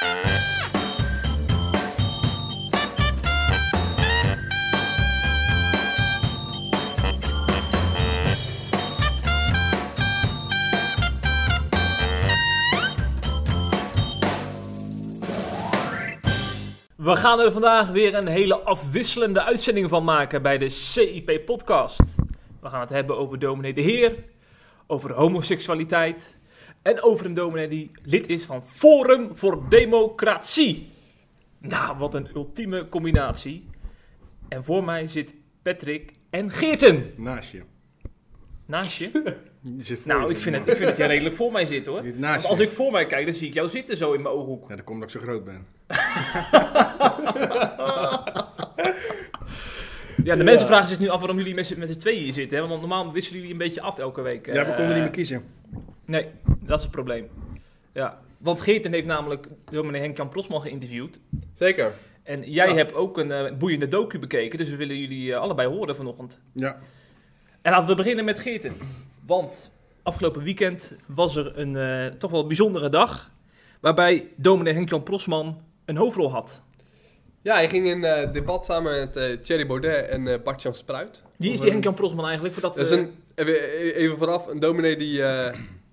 [0.00, 0.06] We
[17.16, 21.98] gaan er vandaag weer een hele afwisselende uitzending van maken bij de CIP podcast.
[22.60, 24.14] We gaan het hebben over dominee de Heer,
[24.86, 26.34] over homoseksualiteit
[26.82, 30.88] en over een dominee die lid is van Forum voor Democratie.
[31.58, 33.68] Nou, wat een ultieme combinatie.
[34.48, 37.12] En voor mij zit Patrick en Geerten.
[37.16, 37.62] Naast je.
[38.66, 39.10] Naast je?
[39.76, 41.66] Je zit voor Nou, je, ik vind, het, ik vind dat jij redelijk voor mij
[41.66, 42.02] zit hoor.
[42.18, 42.64] Want als je.
[42.64, 44.68] ik voor mij kijk, dan zie ik jou zitten zo in mijn ooghoek.
[44.68, 45.66] Ja, dat komt omdat ik zo groot ben.
[50.24, 52.58] Ja, de mensen vragen zich nu af waarom jullie met z'n tweeën hier zitten.
[52.58, 52.66] Hè?
[52.66, 54.46] Want normaal wisselen jullie een beetje af elke week.
[54.46, 55.44] Ja, we Eh, konden niet meer kiezen.
[56.10, 56.26] Nee,
[56.60, 57.28] dat is het probleem.
[57.92, 61.18] Ja, want Geerten heeft namelijk dominee Henk-Jan Prosman geïnterviewd.
[61.52, 61.92] Zeker.
[62.22, 62.74] En jij Ja.
[62.74, 66.38] hebt ook een eh, boeiende docu bekeken, dus we willen jullie eh, allebei horen vanochtend.
[66.52, 66.78] Ja.
[67.62, 68.72] En laten we beginnen met Geerten.
[69.26, 69.70] Want
[70.02, 73.30] afgelopen weekend was er een eh, toch wel bijzondere dag,
[73.80, 76.60] waarbij dominee Henk-Jan Prosman een hoofdrol had.
[77.42, 81.22] Ja, hij ging in eh, debat samen met eh, Thierry Baudet en eh Bart-Jan Spruit.
[81.36, 82.54] Wie is die Henk-Jan Prosman eigenlijk?
[82.54, 85.22] Voordat Dat is we- een, even, even vooraf, een dominee die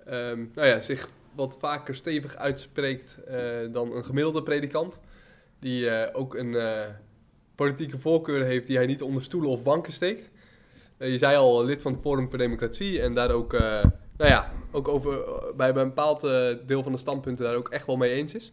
[0.08, 3.38] eh, ehm, nou ja, zich wat vaker stevig uitspreekt eh,
[3.72, 5.00] dan een gemiddelde predikant.
[5.60, 6.82] Die eh, ook een eh,
[7.56, 10.30] politieke voorkeur heeft die hij niet onder stoelen of banken steekt.
[10.98, 14.88] Je zei al, lid van het Forum voor Democratie en daar ook, nou ja, ook
[14.88, 15.20] over,
[15.56, 16.22] bij een bepaald
[16.68, 18.52] deel van de standpunten daar ook echt wel mee eens is.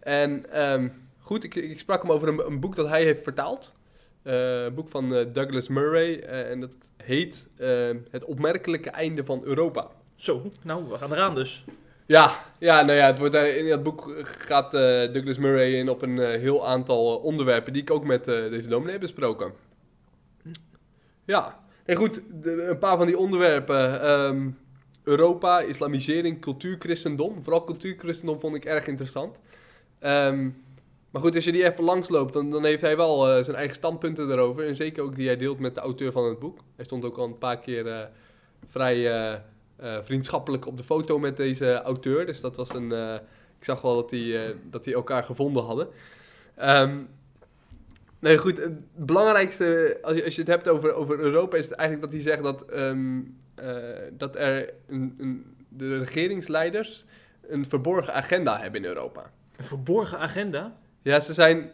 [0.00, 3.74] En ehm, goed, ik, ik sprak hem over een, een boek dat hij heeft vertaald.
[4.22, 6.18] Een boek van Douglas Murray.
[6.20, 6.72] en dat
[7.08, 9.90] heet eh, Het opmerkelijke einde van Europa.
[10.18, 11.64] Zo, nou, we gaan eraan dus.
[12.06, 14.80] Ja, ja, nou ja, het wordt, daar- in dat boek gaat eh,
[15.12, 18.34] Douglas Murray in op een eh, heel aantal eh, onderwerpen die ik ook met eh,
[18.50, 19.52] deze dominee heb besproken.
[21.24, 24.00] Ja, en goed, een paar van die onderwerpen.
[24.02, 24.48] ehm,
[25.02, 27.42] Europa, islamisering, cultuurchristendom.
[27.42, 29.40] Vooral cultuurchristendom vond ik erg interessant.
[29.98, 30.48] Ehm,
[31.10, 33.76] maar goed, als je die even langsloopt, dan, dan heeft hij wel eh, zijn eigen
[33.76, 34.66] standpunten daarover.
[34.66, 36.58] En zeker ook die hij deelt met de auteur van het boek.
[36.76, 37.98] Hij stond ook al een paar keer eh,
[38.68, 39.32] vrij
[39.78, 42.26] eh, vriendschappelijk op de foto met deze auteur.
[42.26, 42.92] Dus dat was een...
[42.92, 43.14] eh,
[43.58, 45.88] ik zag wel dat die, eh, dat die elkaar gevonden hadden.
[46.54, 46.98] Ehm,
[48.18, 48.56] nee, goed.
[48.56, 52.22] Het belangrijkste, als je, als je het hebt over, over Europa, is het eigenlijk dat
[52.22, 53.20] hij zegt dat, ehm,
[53.54, 53.76] eh,
[54.12, 57.04] dat er een, een, de regeringsleiders
[57.48, 59.32] een verborgen agenda hebben in Europa.
[59.56, 60.76] Een verborgen agenda?
[61.02, 61.70] Ja, ze zijn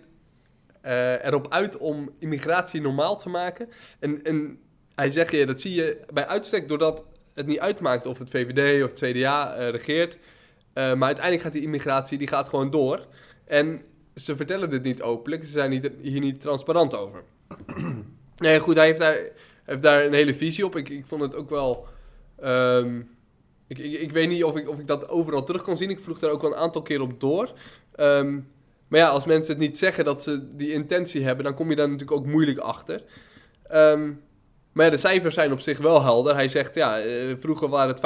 [1.22, 3.68] erop uit om immigratie normaal te maken.
[3.98, 4.58] En, en
[4.94, 7.04] hij zegt je, dat zie je bij uitstek doordat
[7.34, 10.18] het niet uitmaakt of het VVD of het CDA eh, regeert.
[10.72, 13.06] Eh, maar uiteindelijk gaat die immigratie die gaat gewoon door.
[13.44, 13.82] En
[14.14, 17.22] ze vertellen dit niet openlijk, ze zijn niet, hier niet transparant over.
[18.36, 19.18] nee, goed, hij heeft daar,
[19.64, 20.76] heeft daar een hele visie op.
[20.76, 21.86] Ik, ik vond het ook wel.
[22.40, 23.00] ehm,
[23.66, 25.90] ik, ik, weet niet of ik, of ik dat overal terug kon zien.
[25.90, 27.52] Ik vroeg daar ook wel een aantal keer op door.
[27.94, 28.40] Ehm,
[28.88, 31.76] maar ja, als mensen het niet zeggen dat ze die intentie hebben, dan kom je
[31.76, 33.02] daar natuurlijk ook moeilijk achter.
[33.62, 34.12] Ehm,
[34.74, 36.34] maar ja, de cijfers zijn op zich wel helder.
[36.34, 38.00] Hij zegt, ja, eh, vroeger waren het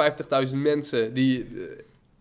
[0.49, 1.47] 50.000 mensen die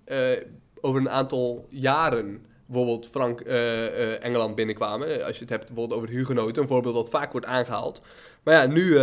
[0.04, 0.44] eh, eh,
[0.80, 5.24] over een aantal jaren bijvoorbeeld Frank, eh, Engeland binnenkwamen.
[5.24, 8.00] Als je het hebt bijvoorbeeld over de hugenoten, een voorbeeld dat vaak wordt aangehaald.
[8.42, 8.98] Maar ja, nu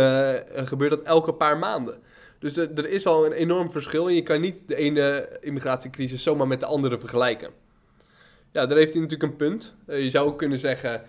[0.64, 1.96] gebeurt dat elke paar maanden.
[2.38, 6.46] Dus er, is al een enorm verschil en je kan niet de ene immigratiecrisis zomaar
[6.46, 7.50] met de andere vergelijken.
[8.52, 9.74] Ja, daar heeft hij natuurlijk een punt.
[9.86, 11.02] Je zou ook kunnen zeggen,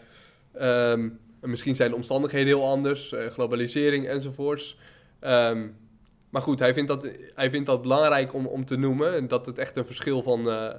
[0.54, 1.10] ehm,
[1.42, 4.78] misschien zijn de omstandigheden heel anders, eh, globalisering enzovoorts.
[5.20, 5.68] Ehm,
[6.30, 9.46] maar goed, hij vindt dat, hij vindt dat belangrijk om, om te noemen en dat
[9.46, 10.74] het echt een verschil van eh,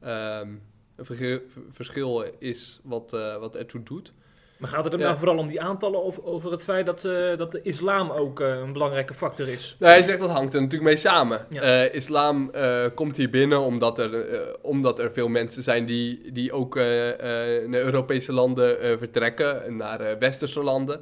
[0.00, 0.48] ehm,
[0.96, 1.40] een
[1.72, 4.12] verschil is wat, eh, wat ertoe doet.
[4.58, 5.06] Maar gaat het hem Ja.
[5.06, 8.40] nou vooral om die aantallen of over het feit dat, eh, dat de islam ook
[8.40, 9.76] eh, een belangrijke factor is?
[9.78, 11.46] Nou, hij zegt dat hangt er natuurlijk mee samen.
[11.48, 11.60] Ja.
[11.60, 12.50] Eh, islam
[12.94, 14.26] komt hier binnen omdat er,
[14.62, 20.62] omdat er veel mensen zijn die, die ook naar Europese landen vertrekken, en naar westerse
[20.62, 21.00] landen.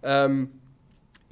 [0.00, 0.44] Ehm,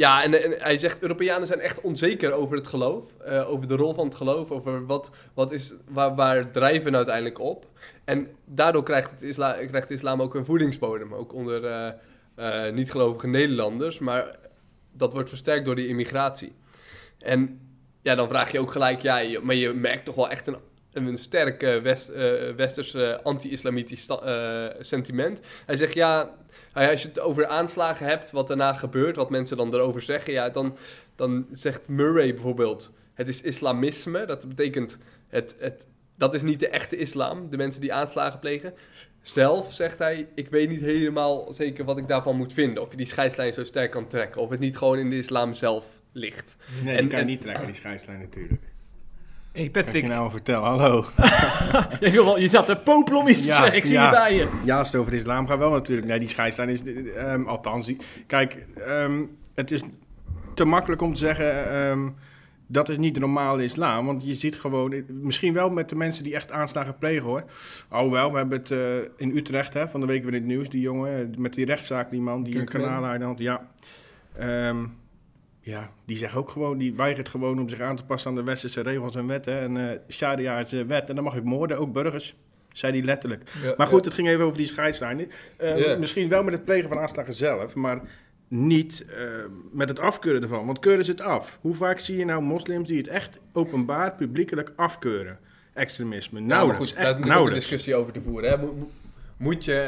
[0.00, 3.94] ja, en, hij zegt Europeanen zijn echt onzeker over het geloof, eh, over de rol
[3.94, 7.66] van het geloof, over wat, wat is, waar, waar drijven nou uiteindelijk op.
[8.04, 11.92] En daardoor krijgt, het isla, krijgt de islam ook een voedingsbodem, ook onder eh,
[12.34, 14.36] eh, niet-gelovige Nederlanders, maar
[14.92, 16.52] dat wordt versterkt door die immigratie.
[17.18, 17.60] En
[18.02, 20.56] ja, dan vraag je ook gelijk, ja, maar je merkt toch wel echt een,
[21.06, 25.40] een sterk west, eh, westers anti-islamitisch eh, sentiment.
[25.66, 26.34] Hij zegt, ja,
[26.74, 30.48] als je het over aanslagen hebt, wat daarna gebeurt, wat mensen dan erover zeggen, ja,
[30.48, 30.76] dan,
[31.16, 34.24] dan zegt Murray bijvoorbeeld, het is islamisme.
[34.26, 34.98] Dat betekent
[35.28, 35.86] het, het
[36.16, 38.74] dat is niet de echte islam, de mensen die aanslagen plegen.
[39.22, 42.82] Zelf zegt hij, ik weet niet helemaal zeker wat ik daarvan moet vinden.
[42.82, 44.40] Of je die scheidslijn zo sterk kan trekken.
[44.40, 46.56] Of het niet gewoon in de islam zelf ligt.
[46.84, 48.62] Nee, En- die kan je en- niet trekken, die scheidslijn natuurlijk.
[49.52, 50.68] Hey Wat kan Patrick, je nou vertellen?
[50.68, 51.04] Hallo.
[52.00, 53.76] je, wil wel- je zat er popelen om iets te zeggen.
[53.76, 54.02] Ik zie ja.
[54.02, 54.48] het bij je.
[54.64, 56.06] Ja, als het over de islam gaat wel natuurlijk.
[56.06, 56.82] Nee, die scheidslijn is...
[57.14, 57.94] ehm, althans,
[58.26, 59.22] kijk, ehm,
[59.54, 59.82] het is
[60.54, 61.70] te makkelijk om te zeggen...
[61.70, 62.08] ehm,
[62.66, 64.06] dat is niet de normale islam.
[64.06, 65.04] Want je ziet gewoon...
[65.08, 67.44] Misschien wel met de mensen die echt aanslagen plegen, hoor.
[67.90, 70.48] Oh wel, we hebben het eh, in Utrecht, hè, van de week weer in het
[70.50, 70.68] nieuws.
[70.68, 73.38] Die jongen, eh, met die rechtszaak, die man, die een kanaal uit had.
[73.38, 73.68] Ja.
[75.60, 76.78] Ja, die zegt ook gewoon...
[76.78, 79.58] Die weigert gewoon om zich aan te passen aan de westerse regels en wetten.
[79.60, 81.08] En eh sharia is eh, wet.
[81.08, 82.34] En dan mag ik moorden, ook burgers.
[82.72, 83.50] Zei hij letterlijk.
[83.76, 85.30] Maar goed, het ging even over die scheidslijn.
[85.56, 85.96] Eh, Ja.
[85.96, 88.00] Misschien wel met het plegen van aanslagen zelf, maar
[88.48, 89.04] niet
[89.72, 90.66] met het afkeuren ervan.
[90.66, 91.58] Want keuren ze het af?
[91.60, 95.38] Hoe vaak zie je nou moslims die het echt openbaar, publiekelijk afkeuren?
[95.74, 96.40] Extremisme.
[96.40, 98.50] Nou, maar goed, daar ook een discussie over te voeren.
[98.50, 98.56] Hè?
[98.56, 98.90] Mo- mo-
[99.36, 99.80] Moet je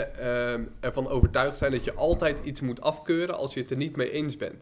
[0.81, 4.11] ervan overtuigd zijn dat je altijd iets moet afkeuren als je het er niet mee
[4.11, 4.55] eens bent?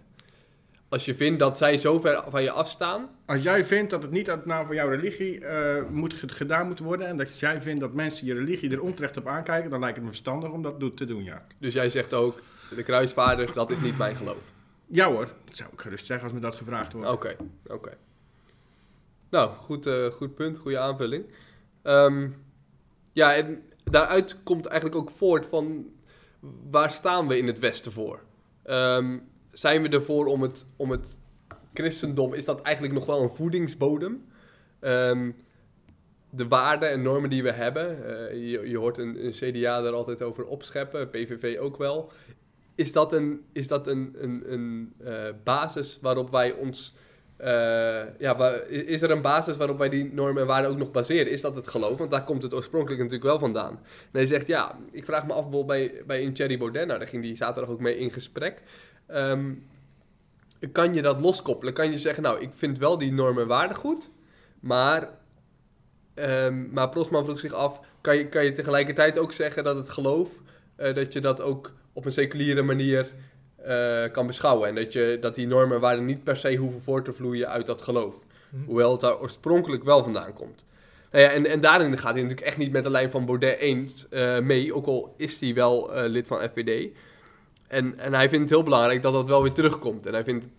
[0.91, 4.11] Als je vindt dat zij zo ver van je afstaan, Als jij vindt dat het
[4.11, 7.07] niet uit naam van jouw religie eh, moet, ge- gedaan moet worden...
[7.07, 9.71] en dat jij vindt dat mensen je religie er onterecht op aankijken...
[9.71, 11.47] dan lijkt het me verstandig om dat te doen, ja.
[11.59, 12.41] dus jij zegt ook,
[12.77, 14.53] de kruisvaarders, dat is niet mijn geloof.
[14.87, 17.09] Ja hoor, dat zou ik gerust zeggen als me dat gevraagd wordt.
[17.09, 17.97] Oké, oké.
[19.31, 21.25] Nou, goed, eh, goed punt, goede aanvulling.
[21.83, 22.29] Ehm,
[23.13, 25.87] ja, en daaruit komt eigenlijk ook voort van
[26.71, 28.21] waar staan we in het Westen voor?
[28.63, 29.19] Ehm,
[29.53, 31.19] zijn we ervoor om het, om het
[31.75, 34.25] christendom, is dat eigenlijk nog wel een voedingsbodem?
[34.81, 35.31] Ehm,
[36.31, 39.93] de waarden en normen die we hebben, eh, je, je hoort een, een CDA er
[39.93, 42.13] altijd over opscheppen, PVV ook wel.
[42.75, 45.15] Is dat een, is dat een, een, een eh,
[45.45, 46.95] basis waarop wij ons.
[47.37, 51.33] eh, ja, is er een basis waarop wij die normen en waarden ook nog baseren?
[51.33, 51.99] Is dat het geloof?
[51.99, 53.73] Want daar komt het oorspronkelijk natuurlijk wel vandaan.
[53.73, 56.99] En hij zegt, ja, ik vraag me af bijvoorbeeld bij, bij een Thierry Baudet, nou,
[56.99, 58.63] daar ging hij zaterdag ook mee in gesprek.
[59.13, 59.53] Ehm,
[60.73, 61.75] kan je dat loskoppelen?
[61.75, 64.11] Kan je zeggen, nou, ik vind wel die normen en waarden goed,
[64.61, 65.09] maar,
[66.15, 69.91] ehm, maar Prosman vroeg zich af, kan je, kan je tegelijkertijd ook zeggen dat het
[69.91, 70.31] geloof,
[70.77, 73.13] eh, dat je dat ook op een seculiere manier
[73.57, 74.69] eh, kan beschouwen.
[74.69, 77.49] En dat, je, dat die normen en waarden niet per se hoeven voor te vloeien
[77.49, 78.23] uit dat geloof.
[78.51, 78.65] Hm.
[78.65, 80.65] Hoewel het daar oorspronkelijk wel vandaan komt.
[81.11, 83.59] Nou ja, en, en daarin gaat hij natuurlijk echt niet met de lijn van Baudet
[83.59, 84.75] eens eh, mee.
[84.75, 86.91] Ook al is hij wel lid van FVD.
[87.71, 90.07] En, en hij vindt het heel belangrijk dat dat wel weer terugkomt.
[90.07, 90.53] En hij vindt het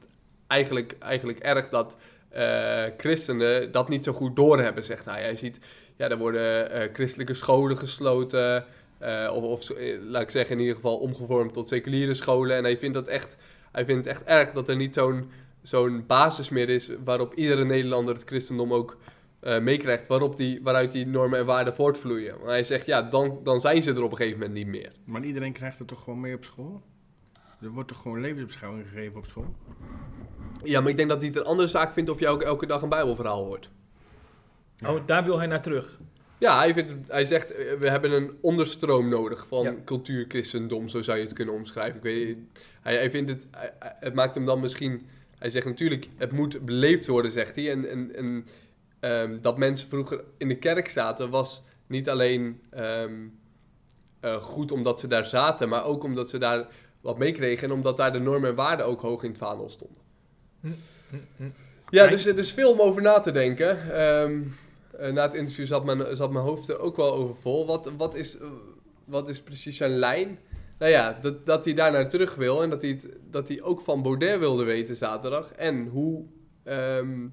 [0.48, 1.98] eigenlijk, eigenlijk erg dat
[2.30, 5.22] eh, christenen dat niet zo goed doorhebben, zegt hij.
[5.22, 5.60] Hij ziet,
[5.96, 8.66] ja, er worden eh, christelijke scholen gesloten.
[9.00, 9.72] eh, of, of
[10.02, 12.58] laat ik zeggen, in ieder geval omgevormd tot seculiere scholen.
[12.58, 13.36] En hij vindt, dat echt,
[13.72, 15.32] hij vindt het echt erg dat er niet zo'n
[15.62, 18.98] zo'n basis meer is waarop iedere Nederlander het christendom ook
[19.42, 22.36] meekrijgt, waarop die, waaruit die normen en waarden voortvloeien.
[22.40, 24.92] Maar hij zegt, ja, dan, dan zijn ze er op een gegeven moment niet meer.
[25.04, 26.82] Maar iedereen krijgt het toch gewoon mee op school?
[27.62, 29.56] Er wordt toch gewoon levensbeschouwing gegeven op school?
[30.64, 32.66] Ja, maar ik denk dat hij het een andere zaak vindt of je ook elke
[32.66, 33.70] dag een bijbelverhaal hoort.
[34.86, 36.00] Oh, daar wil hij naar terug.
[36.38, 39.76] Ja, hij, vindt, hij zegt, eh, we hebben een onderstroom nodig van Ja.
[39.86, 41.96] cultuurchristendom, zo zou je het kunnen omschrijven.
[41.98, 42.38] Ik weet,
[42.82, 45.08] hij, hij vindt het, hij- het maakt hem dan misschien,
[45.38, 47.72] hij zegt natuurlijk, het moet beleefd worden, zegt hij.
[47.72, 48.46] En, en, en
[49.00, 53.14] ehm, dat mensen vroeger in de kerk zaten, was niet alleen ehm,
[54.20, 56.68] eh, goed omdat ze daar zaten, maar ook omdat ze daar
[57.02, 60.04] wat meekregen en omdat daar de normen en waarden ook hoog in het vaandel stonden.
[60.62, 60.68] Hm,
[61.10, 61.50] hm, hm.
[61.90, 63.94] Ja, dus er is veel om over na te denken.
[63.94, 64.42] Ehm,
[64.98, 67.66] eh, na het interview zat mijn, zat mijn hoofd er ook wel over vol.
[67.66, 68.48] Wat, wat, is, eh,
[69.06, 70.40] wat is precies zijn lijn?
[70.82, 73.62] Nou ja, dat, dat hij daar naar terug wil en dat hij, het, dat hij
[73.62, 75.52] ook van Baudet wilde weten zaterdag.
[75.52, 76.26] En hoe,
[76.64, 77.28] ehm,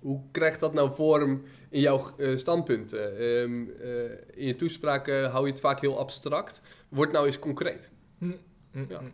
[0.00, 3.18] hoe krijgt dat nou vorm in jouw eh, standpunten?
[3.18, 6.62] Ehm, eh, in je toespraken hou je het vaak heel abstract.
[6.88, 7.90] Word nou eens concreet.
[8.18, 8.32] Hm,
[8.72, 8.98] hm, Ja.
[8.98, 9.04] hm.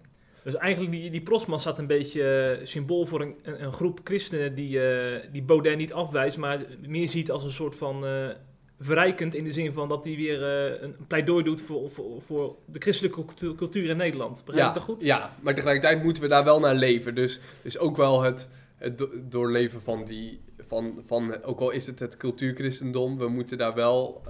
[0.45, 4.01] Dus eigenlijk die, die Prosman staat een beetje eh, symbool voor een, een, een groep
[4.05, 8.29] christenen die, eh, die Baudet niet afwijst, maar meer ziet als een soort van eh,
[8.81, 10.43] verrijkend in de zin van dat hij weer
[10.83, 14.45] een pleidooi doet voor, voor, voor de christelijke cultuur, cultuur in Nederland.
[14.45, 15.03] Begrijp ik ja, dat goed?
[15.03, 17.15] Ja, maar tegelijkertijd moeten we daar wel naar leven.
[17.15, 20.41] Dus, dus ook wel het, het do- doorleven van die...
[20.59, 24.23] Van, van, ook al is het het cultuurchristendom, we moeten daar wel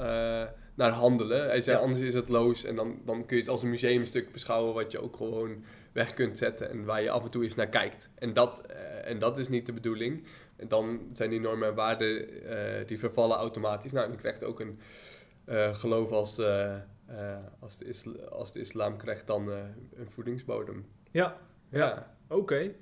[0.76, 1.46] naar handelen.
[1.46, 1.82] Hij zei, Ja.
[1.82, 4.74] anders is het loos en dan, dan kun je het als een museumstuk beschouwen...
[4.74, 7.68] wat je ook gewoon weg kunt zetten en waar je af en toe eens naar
[7.68, 8.10] kijkt.
[8.14, 10.26] En dat, eh, en dat is niet de bedoeling.
[10.56, 13.92] En dan zijn die normen en waarden, eh, die vervallen automatisch.
[13.92, 14.80] Nou, en je krijgt ook een
[15.44, 16.40] eh, geloof als,
[17.60, 19.48] als, de als de islam krijgt dan
[19.94, 20.86] een voedingsbodem.
[21.10, 21.36] Ja,
[21.70, 22.16] ja.
[22.28, 22.72] Oké.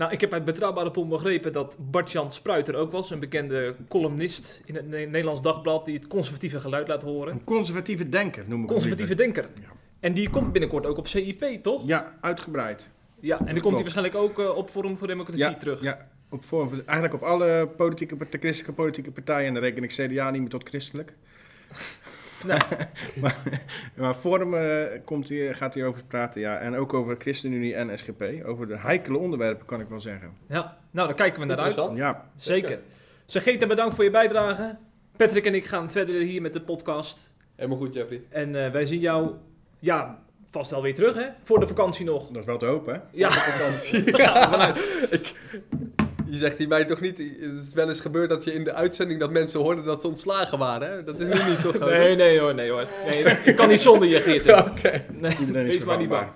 [0.00, 3.10] Nou, ik heb uit Betrouwbare Bron begrepen dat Bart-Jan Spruit er ook was.
[3.10, 7.32] Een bekende columnist in het Ne- Nederlands Dagblad die het conservatieve geluid laat horen.
[7.32, 9.48] Een conservatieve denker noem ik hem Conservatieve denker.
[9.60, 9.68] Ja.
[10.00, 11.82] En die komt binnenkort ook op CIP, toch?
[11.86, 12.88] Ja, uitgebreid.
[13.20, 15.82] Ja, en dan komt hij waarschijnlijk ook eh, op Forum voor Democratie Ja, terug.
[15.82, 19.46] ja op vorm eigenlijk op alle politieke, de christelijke politieke partijen.
[19.46, 21.14] En dan reken ik CDA niet meer tot christelijk.
[22.46, 22.58] Nee.
[23.20, 23.36] maar,
[23.94, 26.58] maar Forum eh, komt hier, gaat hij over praten, ja.
[26.58, 28.24] En ook over ChristenUnie en SGP.
[28.44, 30.32] Over de heikele onderwerpen, kan ik wel zeggen.
[30.46, 31.96] Ja, nou, daar kijken we naar uit.
[31.96, 32.78] Ja, Zeker.
[33.26, 34.76] Zegeta, bedankt voor je bijdrage.
[35.16, 37.18] Patrick en ik gaan verder hier met de podcast.
[37.56, 38.22] Helemaal goed, Jeffrey.
[38.28, 39.30] En eh, wij zien jou,
[39.78, 41.26] ja, vast wel weer terug, hè?
[41.42, 42.26] Voor de vakantie nog.
[42.28, 43.00] dat is wel te hopen, hè?
[43.12, 44.02] Ja, vakantie.
[44.16, 44.78] gaan we vanuit.
[45.10, 45.34] ik,
[46.30, 47.18] je zegt hier mij toch niet...
[47.18, 49.20] Het is wel eens gebeurd dat je in de uitzending...
[49.20, 51.04] dat mensen hoorden dat ze ontslagen waren, hè?
[51.04, 51.88] Dat is nu niet toch zo?
[51.88, 52.86] Nee, nee hoor, nee hoor.
[53.04, 54.52] Nee, ik kan niet zonder je, Geert.
[54.68, 55.04] Oké.
[55.12, 56.32] Nee, Iedereen is wees maar niet vervangbaar.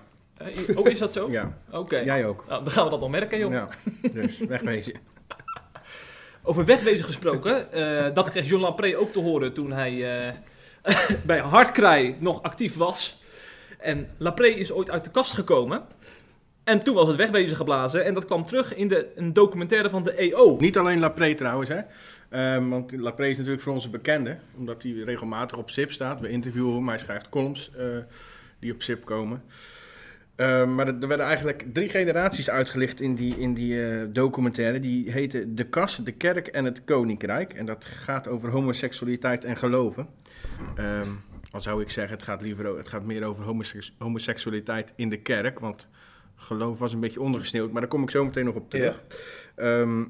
[0.68, 1.30] Eh, Oh, is dat zo?
[1.30, 1.96] Ja, Oké.
[1.98, 2.44] jij ook.
[2.48, 3.52] Nou, dan gaan we dat nog merken, joh.
[3.52, 3.68] Ja,
[4.12, 4.94] dus wegwezen.
[6.42, 10.32] Over wegwezen gesproken, eh, dat kreeg John Lapré ook te horen toen hij eh,
[11.26, 13.22] bij Hardkrij nog actief was.
[13.78, 15.82] En Lapré is ooit uit de kast gekomen.
[16.64, 18.04] En toen was het wegwezen geblazen.
[18.04, 20.56] En dat kwam terug in de, een documentaire van de EO.
[20.60, 21.80] Niet alleen Lapré trouwens, hè.
[22.28, 26.20] Ehm, want Lapré is natuurlijk voor onze bekende, omdat hij regelmatig op SIP staat.
[26.20, 27.86] We interviewen hem, hij schrijft columns eh,
[28.58, 29.42] die op SIP komen.
[30.36, 34.80] Ehm, maar er er werden eigenlijk drie generaties uitgelicht in die, in die eh, documentaire.
[34.80, 37.52] Die heten De Kas, de Kerk en het Koninkrijk.
[37.52, 40.06] En dat gaat over homoseksualiteit en geloven.
[40.76, 41.08] Ehm,
[41.50, 45.20] al zou ik zeggen, het gaat, liever, het gaat meer over homoseks- homoseksualiteit in de
[45.20, 45.58] kerk.
[45.58, 45.88] Want
[46.44, 49.02] geloof was een beetje ondergesneeuwd, maar daar kom ik zo meteen nog op terug.
[49.54, 50.00] Ehm,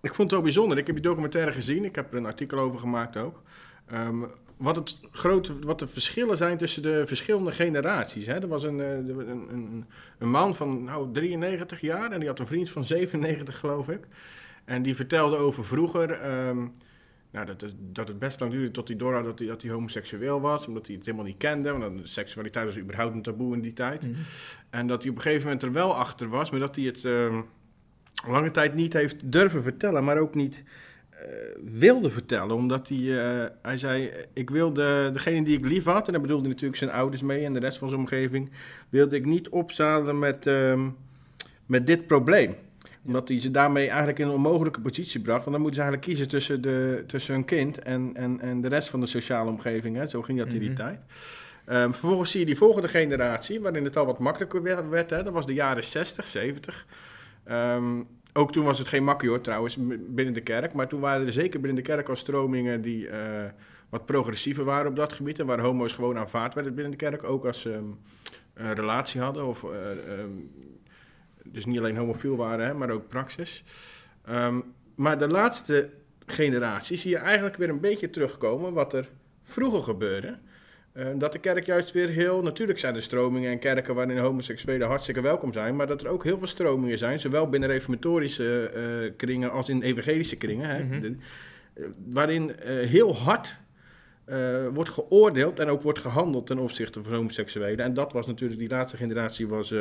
[0.00, 0.78] ik vond het wel bijzonder.
[0.78, 1.84] Ik heb die documentaire gezien.
[1.84, 3.42] Ik heb er een artikel over gemaakt ook.
[3.86, 4.22] Ehm,
[4.56, 8.26] wat, het grote, wat de verschillen zijn tussen de verschillende generaties.
[8.26, 8.40] Hè.
[8.40, 9.84] Er was een, eh, een, een,
[10.18, 14.06] een man van nou, 93 jaar en die had een vriend van 97, geloof ik.
[14.64, 16.66] En die vertelde over vroeger ehm,
[17.36, 19.70] nou, dat, het, dat het best lang duurde tot hij doorhad dat hij, dat hij
[19.70, 20.66] homoseksueel was.
[20.66, 21.72] Omdat hij het helemaal niet kende.
[21.72, 24.02] Want seksualiteit was überhaupt een taboe in die tijd.
[24.02, 24.20] Mhm.
[24.70, 27.04] En dat hij op een gegeven moment er wel achter was, maar dat hij het
[27.04, 27.40] ehm,
[28.28, 30.62] lange tijd niet heeft durven vertellen, maar ook niet
[31.10, 31.18] eh,
[31.64, 32.56] wilde vertellen.
[32.56, 36.42] Omdat hij, eh, hij zei, ik wilde degene die ik lief had, en daar bedoelde
[36.42, 38.50] hij natuurlijk zijn ouders mee en de rest van zijn omgeving,
[38.88, 40.88] wilde ik niet opzadelen met, ehm,
[41.66, 42.54] met dit probleem.
[43.06, 45.40] Omdat hij ze daarmee eigenlijk in een onmogelijke positie bracht.
[45.44, 48.68] Want dan moeten ze eigenlijk kiezen tussen, de, tussen hun kind en, en, en de
[48.68, 49.96] rest van de sociale omgeving.
[49.96, 50.06] Hè.
[50.06, 50.78] Zo ging dat in die Mhm.
[50.78, 51.00] tijd.
[51.64, 54.88] Ehm, vervolgens zie je die volgende generatie, waarin het al wat makkelijker werd.
[54.88, 55.22] werd hè.
[55.22, 56.86] Dat was de jaren 60, 70.
[57.44, 59.76] Ehm, ook toen was het geen makkie hoor, trouwens,
[60.08, 60.72] binnen de kerk.
[60.72, 63.18] Maar toen waren er zeker binnen de kerk al stromingen die eh,
[63.88, 65.38] wat progressiever waren op dat gebied.
[65.38, 67.24] En waar homo's gewoon aanvaard werden binnen de kerk.
[67.24, 67.84] Ook als ze ehm,
[68.54, 69.46] een relatie hadden.
[69.46, 69.70] Of, eh,
[71.52, 73.64] dus niet alleen homofiel waren, hè, maar ook praxis.
[74.24, 74.60] Ehm,
[74.94, 75.88] maar de laatste
[76.26, 79.08] generatie zie je eigenlijk weer een beetje terugkomen wat er
[79.42, 80.36] vroeger gebeurde.
[80.92, 82.42] Eh, dat de kerk juist weer heel...
[82.42, 85.76] Natuurlijk zijn er stromingen en kerken waarin homoseksuelen hartstikke welkom zijn.
[85.76, 87.18] Maar dat er ook heel veel stromingen zijn.
[87.18, 90.68] Zowel binnen reformatorische eh, kringen als in evangelische kringen.
[90.68, 91.00] Hè, Mhm.
[91.00, 91.16] de-
[92.06, 93.56] waarin eh, heel hard
[94.24, 97.84] eh, wordt geoordeeld en ook wordt gehandeld ten opzichte van homoseksuelen.
[97.84, 99.74] En dat was natuurlijk, die laatste generatie was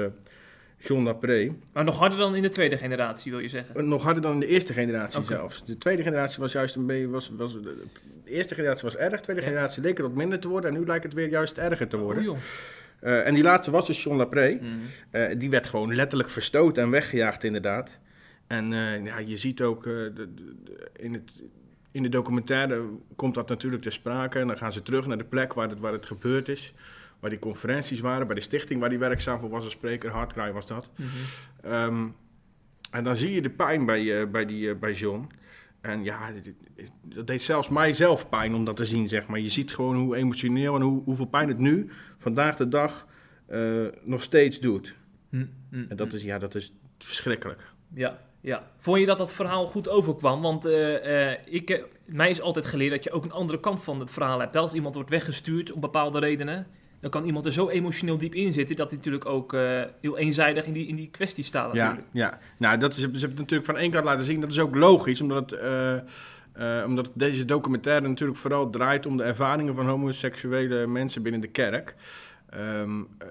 [0.77, 1.51] John Lapré.
[1.74, 3.75] Maar nog harder dan in de tweede generatie, wil je zeggen?
[3.75, 5.65] Eh, Nog harder dan in de eerste generatie zelfs.
[5.65, 7.08] De tweede generatie was juist een beetje...
[7.10, 7.84] Was, was, de
[8.25, 9.48] eerste generatie was erg, de tweede Ja.
[9.48, 10.72] generatie leek het wat minder te worden.
[10.74, 12.29] En nu lijkt het weer juist erger te worden.
[12.29, 12.38] Oh.
[13.00, 14.53] Eh, en die laatste was dus John Lapré.
[14.62, 14.65] Mhm.
[15.12, 18.00] Eh, die werd gewoon letterlijk verstoten en weggejaagd inderdaad.
[18.48, 18.72] En
[19.03, 21.32] ja, je ziet ook de, de- de- in, het,
[21.91, 22.84] in de documentaire
[23.15, 24.39] komt dat natuurlijk ter sprake.
[24.39, 26.74] En dan gaan ze terug naar de plek waar het, waar het gebeurd is.
[27.25, 30.12] Waar die conferenties waren, bij de stichting waar die werkzaam voor was als spreker.
[30.12, 30.89] Hardcry was dat.
[30.96, 31.08] Mhm.
[31.62, 32.08] Ehm,
[32.91, 35.29] en dan zie je de pijn bij, eh, bij, die, eh, bij John.
[35.82, 36.32] En ja,
[37.01, 39.39] dat deed zelfs mijzelf pijn om dat te zien, zeg maar.
[39.39, 43.08] Je ziet gewoon hoe emotioneel en hoe, hoeveel pijn het nu, vandaag de dag,
[43.46, 44.96] eh, nog steeds doet.
[45.29, 45.46] Mhm.
[45.70, 47.74] En dat is, ja, dat is verschrikkelijk.
[47.94, 48.72] Ja, ja.
[48.77, 50.41] Vond je dat dat verhaal goed overkwam?
[50.41, 50.65] Want
[51.46, 54.55] ik, mij is altijd geleerd dat je ook een andere kant van het verhaal hebt.
[54.55, 56.67] Als iemand wordt weggestuurd om bepaalde redenen,
[57.00, 60.18] dan kan iemand er zo emotioneel diep in zitten dat hij natuurlijk ook eh, heel
[60.18, 61.74] eenzijdig in die, in die kwestie staat.
[61.74, 62.08] Ja, Natuurlijk.
[62.12, 62.40] ja.
[62.58, 64.42] Nou, dat is, ze hebben het natuurlijk van één kant laten zien.
[64.42, 65.96] Dat is ook logisch, omdat, het, eh,
[66.54, 71.48] eh, omdat deze documentaire natuurlijk vooral draait om de ervaringen van homoseksuele mensen binnen de
[71.48, 71.96] kerk.
[72.50, 73.28] Ehm, eh,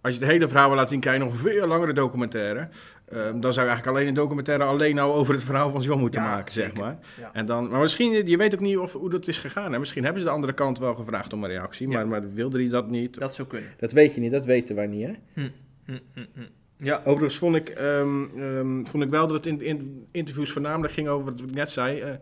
[0.00, 2.68] als je het hele verhaal wil laten zien, krijg je nog een veel langere documentaire.
[3.08, 6.00] Ehm, dan zou je eigenlijk alleen een documentaire alleen nou over het verhaal van John
[6.00, 6.98] moeten Ja, maken, zeg maar.
[7.20, 7.30] Ja.
[7.32, 9.72] En dan, maar misschien, je weet ook niet of, hoe dat is gegaan.
[9.72, 9.78] Hè?
[9.78, 11.94] Misschien hebben ze de andere kant wel gevraagd om een reactie, Ja.
[11.94, 13.18] maar, maar wilde hij dat niet?
[13.18, 13.68] Dat zou kunnen.
[13.76, 15.12] Dat weet je niet, dat weten wij niet, hè?
[15.34, 15.48] Hm,
[15.84, 15.98] hm,
[16.34, 16.40] hm.
[16.76, 16.96] Ja.
[17.04, 21.08] Overigens vond ik, ehm, ehm, vond ik wel dat het in, in interviews voornamelijk ging
[21.08, 22.18] over wat ik net zei.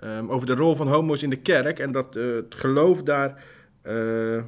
[0.00, 1.78] ehm, over de rol van homo's in de kerk.
[1.78, 3.44] En dat eh, het geloof daar
[3.82, 4.42] eh,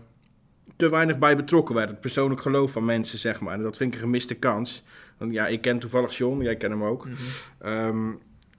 [0.77, 1.91] te weinig bij betrokken werd.
[1.91, 3.55] Het persoonlijk geloof van mensen, zeg maar.
[3.55, 4.85] En dat vind ik een gemiste kans.
[5.17, 7.05] Want ja, ik ken toevallig John, jij kent hem ook.
[7.05, 7.15] Mhm.
[7.59, 8.11] Ehm,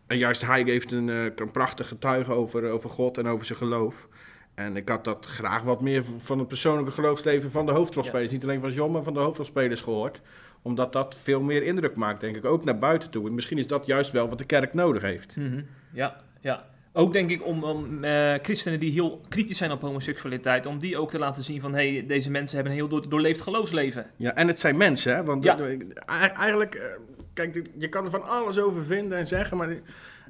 [0.08, 3.58] en juist hij heeft een, eh, een prachtig getuige over, over God en over zijn
[3.58, 4.08] geloof.
[4.54, 8.32] En ik had dat graag wat meer van het persoonlijke geloofsleven van de hoofdrolspelers.
[8.32, 10.22] Niet alleen van John, maar van de hoofdrolspelers gehoord.
[10.62, 12.46] Omdat dat veel meer indruk maakt, denk ik.
[12.46, 13.28] Ook naar buiten toe.
[13.28, 15.36] En misschien is dat juist wel wat de kerk nodig heeft.
[15.36, 15.62] Mhm.
[15.92, 16.66] Ja, ja.
[16.94, 20.98] Ook denk ik om, om eh, christenen die heel kritisch zijn op homoseksualiteit, om die
[20.98, 24.06] ook te laten zien van, hé, hey, deze mensen hebben een heel door, doorleefd geloofsleven.
[24.16, 25.24] Ja, en het zijn mensen, hè?
[25.24, 25.56] Want Ja.
[25.56, 26.86] de- de- e- eigenlijk, eh,
[27.34, 29.70] kijk, je kan er van alles over vinden en zeggen, maar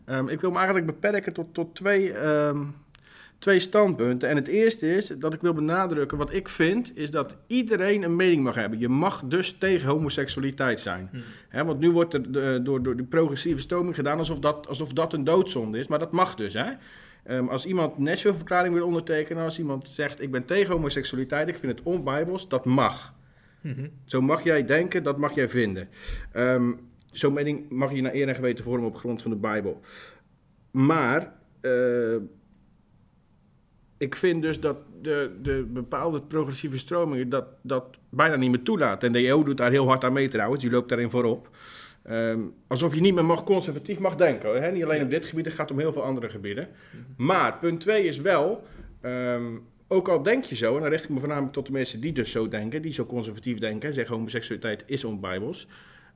[0.06, 2.64] ehm, ik wil me eigenlijk beperken tot, tot twee, ehm,
[3.40, 4.30] twee standpunten.
[4.30, 8.16] En het eerste is dat ik wil benadrukken, wat ik vind, is dat iedereen een
[8.16, 8.80] mening mag hebben.
[8.80, 11.10] Je mag dus tegen homoseksualiteit zijn.
[11.50, 14.94] Hè, want nu wordt er de- door, door de progressieve stroming gedaan alsof dat, alsof
[14.94, 16.72] dat een doodzonde is, maar dat mag dus, hè?
[17.24, 21.58] Ehm, als iemand een Nashville-verklaring wil ondertekenen, als iemand zegt ik ben tegen homoseksualiteit, ik
[21.58, 23.14] vind het onbijbels, dat mag.
[23.62, 23.88] Mhm.
[24.06, 25.90] Zo mag jij denken, dat mag jij vinden.
[26.32, 26.72] Ehm
[27.12, 29.82] Zo'n mening mag je naar eer en geweten vormen op grond van de Bijbel.
[30.72, 32.16] Maar eh,
[34.00, 39.04] ik vind dus dat de, de bepaalde progressieve stromingen dat, dat bijna niet meer toelaat.
[39.04, 41.50] En de EO doet daar heel hard aan mee trouwens, die loopt daarin voorop.
[42.04, 44.62] Ehm, alsof je niet meer mag conservatief mag denken.
[44.62, 44.72] Hè?
[44.72, 46.68] Niet alleen op dit gebied, het gaat om heel veel andere gebieden.
[47.18, 48.64] Maar punt twee is wel,
[49.02, 52.02] ehm, ook al denk je zo, en dan richt ik me voornamelijk tot de mensen
[52.02, 55.68] die dus zo denken, die zo conservatief denken, zeggen homoseksualiteit is onbijbels.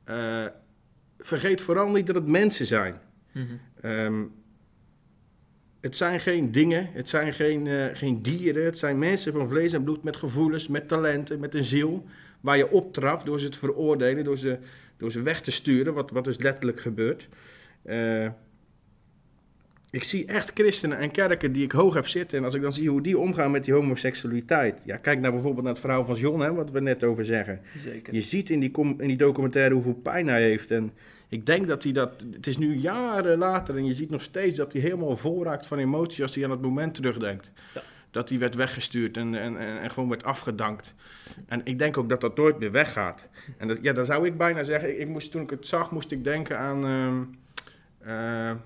[0.03, 0.45] Eh
[1.23, 2.95] vergeet vooral niet dat het mensen zijn.
[3.31, 3.45] Mhm.
[3.81, 4.23] Ehm,
[5.83, 9.73] het zijn geen dingen, het zijn geen, eh, geen dieren, het zijn mensen van vlees
[9.73, 12.05] en bloed met gevoelens, met talenten, met een ziel,
[12.41, 14.57] waar je optrapt door ze te veroordelen, door ze,
[14.97, 17.29] door ze weg te sturen, wat, wat dus letterlijk gebeurt.
[17.83, 18.27] Eh,
[19.89, 22.37] ik zie echt christenen en kerken die ik hoog heb zitten.
[22.37, 24.81] En als ik dan zie hoe die omgaan met die homoseksualiteit.
[24.85, 27.61] Ja, kijk nou bijvoorbeeld naar het verhaal van John, hè, wat we net over zeggen.
[27.83, 28.13] Zeker.
[28.13, 30.71] Je ziet in die, in die documentaire hoeveel pijn hij heeft.
[30.71, 30.91] En
[31.33, 32.25] ik denk dat hij dat.
[32.31, 35.67] Het is nu jaren later en je ziet nog steeds dat hij helemaal vol raakt
[35.67, 37.51] van emoties als hij aan het moment terugdenkt.
[37.73, 37.81] Ja.
[38.11, 40.93] Dat hij werd weggestuurd en, en, en, en gewoon werd afgedankt.
[41.45, 43.29] En ik denk ook dat dat nooit meer weggaat.
[43.57, 45.91] En dat, ja, dan zou ik bijna zeggen, ik, ik moest, toen ik het zag,
[45.91, 47.23] moest ik denken aan, ehm,
[48.09, 48.57] eh,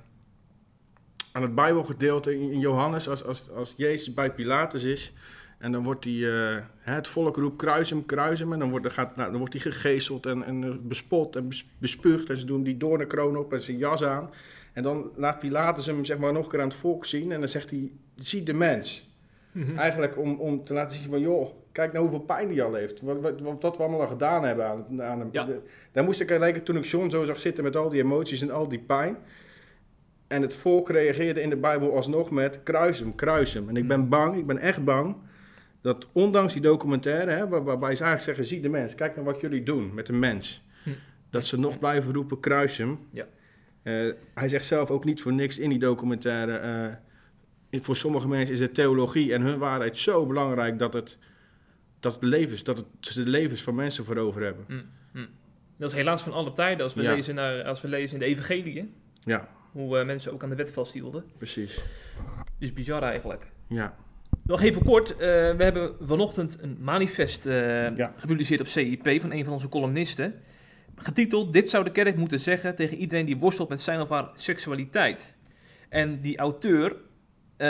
[1.32, 5.13] aan het Bijbelgedeelte in, in Johannes, als, als, als Jezus bij Pilatus is.
[5.58, 8.54] En dan wordt hij, eh, het volk roept kruis hem, kruis hem.
[8.54, 11.48] En dan wordt, dan gaat, nou, dan wordt hij gegezeld en, en eh, bespot en
[11.48, 12.30] bes- bespuugd.
[12.30, 14.30] En ze doen die doornenkroon op en zijn jas aan.
[14.74, 17.32] En dan laat Pilatus hem zeg maar, nog een keer aan het volk zien.
[17.32, 19.15] En dan zegt hij, zie de mens.
[19.52, 19.78] Mhm.
[19.78, 23.02] Eigenlijk om, om te laten zien van, joh, kijk nou hoeveel pijn hij al heeft.
[23.02, 25.30] Wat, wat, wat, we allemaal al gedaan hebben aan, aan hem.
[25.32, 25.48] Ja.
[25.91, 28.52] Daar moest ik denken toen ik John zo zag zitten met al die emoties en
[28.52, 29.17] al die pijn.
[30.28, 33.70] En het volk reageerde in de Bijbel alsnog met kruis hem, kruis hem.
[33.70, 35.15] En ik ben bang, ik ben echt bang,
[35.88, 39.26] dat ondanks die documentaire, hè, waar- waarbij ze eigenlijk zeggen, zie de mens, kijk naar
[39.26, 40.63] wat jullie doen met de mens.
[40.84, 40.89] Hm.
[41.30, 43.00] Dat ze nog blijven roepen, kruis hem.
[43.12, 43.26] Ja.
[43.84, 46.58] Eh, hij zegt zelf ook niet voor niks in die documentaire.
[47.69, 51.17] eh, voor sommige mensen is de theologie en hun waarheid zo belangrijk dat het,
[52.00, 54.65] dat het levens, dat het ze de levens van mensen voor over hebben.
[54.67, 54.82] Mm,
[55.13, 55.28] mm.
[55.78, 56.84] Dat is helaas van alle tijden.
[56.84, 57.13] Als we, Ja.
[57.13, 60.56] lezen, naar, als we lezen in de evangeliën, Ja, hoe eh, mensen ook aan de
[60.56, 61.23] wet vasthielden.
[61.38, 61.80] precies.
[62.60, 63.47] Dus bizar eigenlijk.
[63.67, 63.95] Ja,
[64.47, 68.13] Nog even kort, eh, we hebben vanochtend een manifest eh, Ja.
[68.17, 70.33] gepubliceerd op CIP van een van onze columnisten.
[70.95, 74.29] Getiteld, dit zou de kerk moeten zeggen tegen iedereen die worstelt met zijn of haar
[74.33, 75.33] seksualiteit.
[75.89, 76.95] En die auteur
[77.57, 77.67] eh,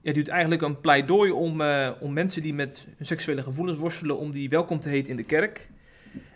[0.00, 1.62] ja, doet eigenlijk een pleidooi om,
[2.00, 5.24] om mensen die met hun seksuele gevoelens worstelen, om die welkom te heten in de
[5.24, 5.68] kerk.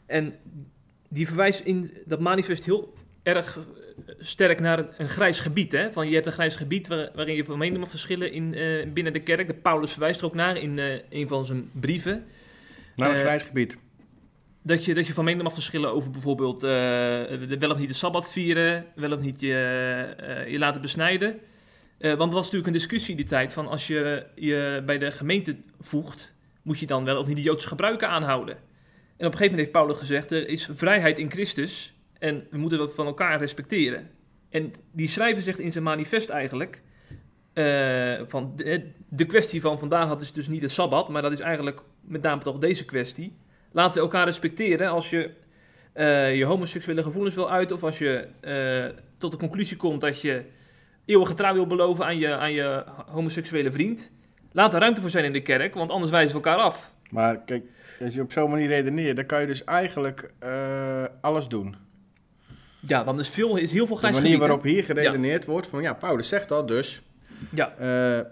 [0.06, 0.34] En
[1.08, 3.58] die verwijst in dat manifest heel erg
[4.18, 5.72] sterk naar een, grijs gebied.
[5.72, 5.92] Hè?
[5.92, 8.92] Van je hebt een grijs gebied waar- waarin je van mening mag verschillen in, eh,
[8.92, 9.46] binnen de kerk.
[9.46, 12.24] De Paulus verwijst er ook naar in eh, een van zijn brieven.
[12.96, 13.78] naar een Eh, grijs gebied.
[14.62, 18.30] Dat je, dat je van mening mag verschillen over bijvoorbeeld wel of niet de Sabbat
[18.30, 21.38] vieren, wel of niet je, je laten besnijden.
[21.98, 25.10] Want er was natuurlijk een discussie in die tijd van als je je bij de
[25.10, 26.32] gemeente voegt,
[26.62, 28.54] moet je dan wel of niet de Joodse gebruiken aanhouden.
[28.56, 32.58] En op een gegeven moment heeft Paulus gezegd, er is vrijheid in Christus en we
[32.58, 34.10] moeten dat van elkaar respecteren.
[34.48, 36.82] En die schrijver zegt in zijn manifest eigenlijk,
[37.52, 41.32] eh, van de, de kwestie van vandaag had is dus niet de Sabbat, maar dat
[41.32, 43.36] is eigenlijk met name toch deze kwestie.
[43.72, 45.30] Laten we elkaar respecteren als je
[45.92, 50.20] eh, je homoseksuele gevoelens wil uiten of als je eh, tot de conclusie komt dat
[50.20, 50.42] je
[51.04, 54.10] eeuwige trouw wil beloven aan je, aan je homoseksuele vriend.
[54.52, 56.92] Laat er ruimte voor zijn in de kerk, want anders wijzen we elkaar af.
[57.10, 57.64] Maar kijk,
[58.00, 61.76] als je op zo'n manier redeneert, dan kan je dus eigenlijk eh, alles doen.
[62.86, 64.54] Ja, dan is, veel, is heel veel De grijs manier gebied, hè?
[64.54, 67.02] waarop hier geredeneerd wordt, van ja, Paulus zegt dat dus.
[67.50, 68.26] Ja, eh,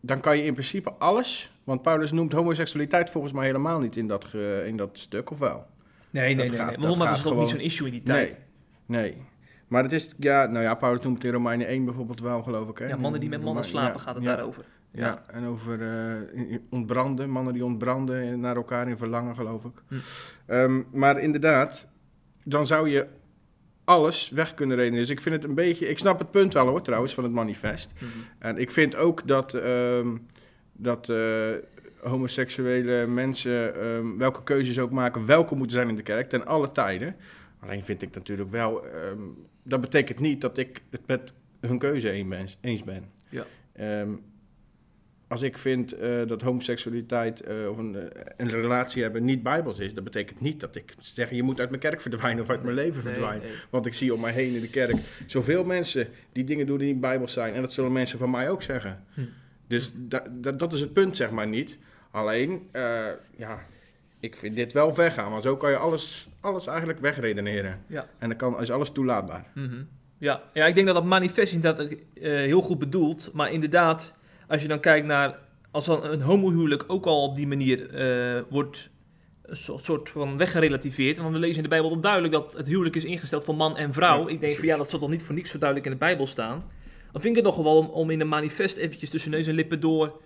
[0.00, 4.06] dan kan je in principe alles, want Paulus noemt homoseksualiteit volgens mij helemaal niet in
[4.08, 5.66] dat, ge- in dat stuk, of wel?
[6.10, 6.48] nee, nee, nee.
[6.48, 6.66] gaat- nee.
[6.66, 8.36] dat Waarom was gaat het ook niet zo'n issue in die tijd?
[8.86, 9.22] Nee, nee.
[9.68, 12.68] Maar het is, ja, nou ja, Paulus noemt het in Romeinen 1 bijvoorbeeld wel, geloof
[12.68, 12.78] ik.
[12.78, 12.86] Hè?
[12.86, 14.64] Ja, mannen die met mannen slapen ja, gaat het ja, daarover.
[14.90, 19.82] Ja, en over eh, ontbranden, mannen die ontbranden naar elkaar in verlangen, geloof ik.
[19.88, 19.94] Hm.
[20.46, 21.86] Ehm, maar inderdaad,
[22.44, 23.06] dan zou je
[23.86, 24.98] alles weg kunnen redenen.
[24.98, 27.32] Dus ik vind het een beetje, ik snap het punt wel hoor, trouwens, van het
[27.32, 27.92] manifest.
[27.94, 28.06] Mhm.
[28.38, 30.16] En ik vind ook dat, ehm,
[30.72, 31.50] dat eh,
[32.00, 36.72] homoseksuele mensen, ehm, welke keuzes ook maken, welkom moeten zijn in de kerk, ten alle
[36.72, 37.16] tijden.
[37.60, 39.20] Alleen vind ik natuurlijk wel, ehm,
[39.62, 43.04] dat betekent niet dat ik het met hun keuze een ben- eens ben.
[43.28, 43.46] Ja.
[45.28, 49.78] Als ik vind eh, dat homoseksualiteit eh, of een, eh, een relatie hebben niet bijbels
[49.78, 52.62] is, dat betekent niet dat ik zeg je moet uit mijn kerk verdwijnen of uit
[52.62, 53.46] mijn leven verdwijnen.
[53.48, 53.56] nee.
[53.70, 56.92] Want ik zie om mij heen in de kerk zoveel mensen die dingen doen die
[56.92, 57.54] niet bijbels zijn.
[57.54, 59.04] En dat zullen mensen van mij ook zeggen.
[59.14, 59.20] Hm.
[59.66, 61.78] Dus da- da- dat is het punt, zeg maar niet.
[62.10, 62.68] Alleen,
[63.36, 63.58] ja,
[64.20, 65.30] ik vind dit wel weggaan.
[65.30, 67.82] Want zo kan je alles, alles eigenlijk wegredeneren.
[67.86, 68.06] Ja.
[68.18, 69.44] En dan kan, is alles toelaatbaar.
[69.54, 69.82] Mhm.
[70.18, 70.42] Ja.
[70.52, 73.30] ja, ik denk dat dat manifest inderdaad eh, heel goed bedoeld.
[73.32, 74.14] Maar inderdaad,
[74.48, 75.38] als je dan kijkt naar...
[75.70, 78.88] Als dan een homohuwelijk ook al op die manier eh, wordt
[79.42, 81.16] een so- soort van weggerelativeerd.
[81.18, 83.92] Want we lezen in de Bijbel duidelijk dat het huwelijk is ingesteld voor man en
[83.92, 84.22] vrouw.
[84.26, 86.04] Ja, ik denk van ja, dat zal toch niet voor niks zo duidelijk in de
[86.04, 86.64] Bijbel staan.
[87.12, 89.54] Dan vind ik het nog wel om, om in een manifest eventjes tussen neus en
[89.54, 90.20] lippen door...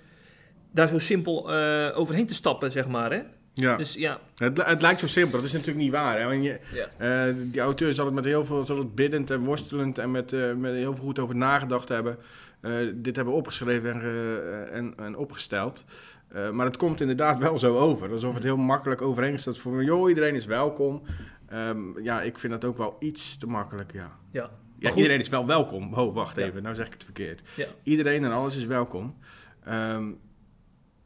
[0.73, 3.13] daar zo simpel eh, overheen te stappen, zeg maar.
[3.13, 3.21] Hè?
[3.55, 3.77] Ja.
[3.77, 6.19] Dus ja, Het, het lijkt zo simpel, dat is natuurlijk niet waar.
[6.21, 6.25] Hè?
[6.27, 6.59] Want je,
[6.99, 7.27] Ja.
[7.29, 10.57] eh, die auteur zal het met heel veel zal het biddend en worstelend en met,
[10.57, 12.17] met heel veel goed over nagedacht hebben.
[12.61, 15.85] Eh, dit hebben opgeschreven en, ge- en, en opgesteld.
[16.29, 18.11] Eh, maar het komt inderdaad wel zo over.
[18.11, 21.03] Alsof het heel makkelijk overeengesteld is voor joh, iedereen is welkom.
[21.49, 24.11] Ehm, ja, ik vind dat ook wel iets te makkelijk, ja.
[24.31, 24.51] ja.
[24.95, 25.95] Iedereen is wel welkom.
[25.95, 26.43] Oh, wacht Ja.
[26.43, 27.43] even, nou zeg ik het verkeerd.
[27.57, 27.67] Ja.
[27.83, 29.17] Iedereen en alles is welkom.
[29.65, 30.05] Ehm,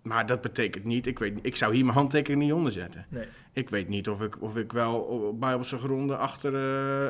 [0.02, 3.06] maar dat betekent niet, ik, weet, ik zou hier mijn handtekening niet onder zetten.
[3.08, 3.26] Nee.
[3.52, 7.06] Ik weet niet of ik, of ik wel op bijbelse gronden achter eh,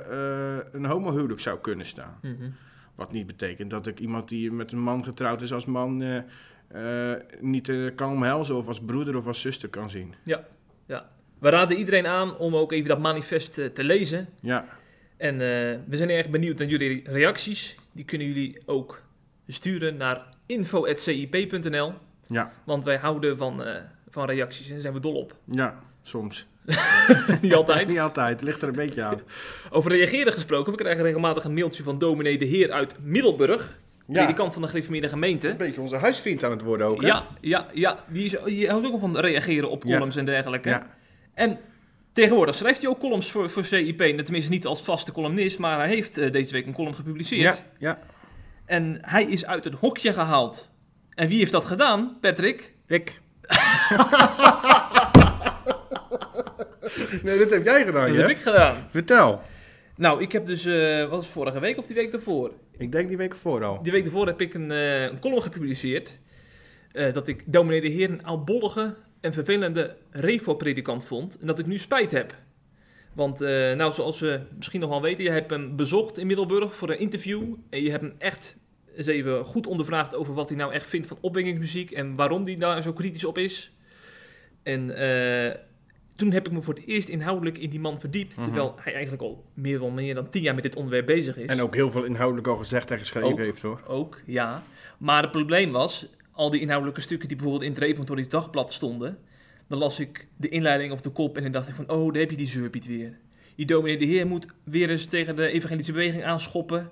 [0.56, 2.18] eh, een homohuwelijk zou kunnen staan.
[2.22, 2.44] Mhm.
[2.94, 7.12] Wat niet betekent dat ik iemand die met een man getrouwd is als man eh,
[7.12, 10.14] eh, niet eh, kan omhelzen of als broeder of als zuster kan zien.
[11.38, 14.28] We raden iedereen aan om ook even dat manifest te lezen.
[14.40, 14.64] Ja,
[15.16, 15.38] En
[15.88, 17.76] we zijn erg benieuwd naar jullie reacties.
[17.92, 19.02] Die kunnen jullie ook
[19.46, 21.92] sturen naar info.cip.nl.
[22.26, 23.62] ja, Want wij houden van,
[24.08, 25.36] van reacties en daar zijn we dol op.
[25.44, 26.46] ja, soms.
[27.42, 27.88] Niet altijd.
[27.88, 29.20] Niet altijd, het ligt er een beetje aan.
[29.70, 30.72] Over reageren gesproken.
[30.72, 33.78] We krijgen regelmatig een mailtje van dominee de Heer uit Middelburg.
[34.06, 35.48] Ja, Die kant van de gereformeerde gemeente.
[35.48, 37.06] een beetje onze huisvriend aan het worden ook, hè?
[37.06, 37.98] Ja, ja, ja.
[38.08, 39.92] Die, is, die houdt ook al van reageren op Ja.
[39.94, 40.68] columns en dergelijke.
[40.68, 40.86] Ja,
[41.34, 41.58] En
[42.12, 43.98] tegenwoordig schrijft hij ook columns voor, voor CIP.
[43.98, 47.56] Tenminste niet als vaste columnist, maar hij heeft eh, deze week een column gepubliceerd.
[47.56, 47.98] ja, ja.
[48.66, 50.70] En hij is uit een hokje gehaald.
[51.14, 52.72] En wie heeft dat gedaan, Patrick?
[52.86, 53.20] Ik.
[57.24, 58.86] nee, dit heb jij gedaan, dat heb ik gedaan.
[58.90, 59.40] Vertel.
[59.96, 62.52] Nou, ik heb dus, eh, wat was het vorige week of die week daarvoor?
[62.78, 63.82] Ik denk die week ervoor al.
[63.82, 66.18] Die week daarvoor heb ik een, eh, een column gepubliceerd.
[66.92, 71.38] eh, dat ik dominee de Heer een oudbollige en vervelende revo-predikant vond.
[71.40, 72.34] En dat ik nu spijt heb.
[73.12, 76.74] Want, eh, nou, zoals we misschien nog wel weten, je hebt hem bezocht in Middelburg
[76.74, 77.54] voor een interview.
[77.70, 78.56] En je hebt hem echt
[78.96, 81.90] eens even goed ondervraagd over wat hij nou echt vindt van opwekkingsmuziek.
[81.90, 83.72] En waarom hij daar zo kritisch op is.
[84.62, 85.54] En eh,
[86.16, 88.36] toen heb ik me voor het eerst inhoudelijk in die man verdiept.
[88.36, 88.44] Mhm.
[88.44, 91.46] Terwijl hij eigenlijk al meer dan meer dan tien jaar met dit onderwerp bezig is.
[91.46, 93.38] En ook heel veel inhoudelijk al gezegd en geschreven Ook.
[93.38, 93.82] heeft, hoor.
[93.86, 94.62] Ook, ja.
[94.98, 99.18] Maar het probleem was, al die inhoudelijke stukken die bijvoorbeeld in het Reformatorisch Dagblad stonden,
[99.66, 102.20] dan las ik de inleiding of de kop en dan dacht ik van, oh, daar
[102.20, 103.18] heb je die zeurpiet weer.
[103.56, 106.90] Die dominee de Heer moet weer eens tegen de evangelische beweging aanschoppen.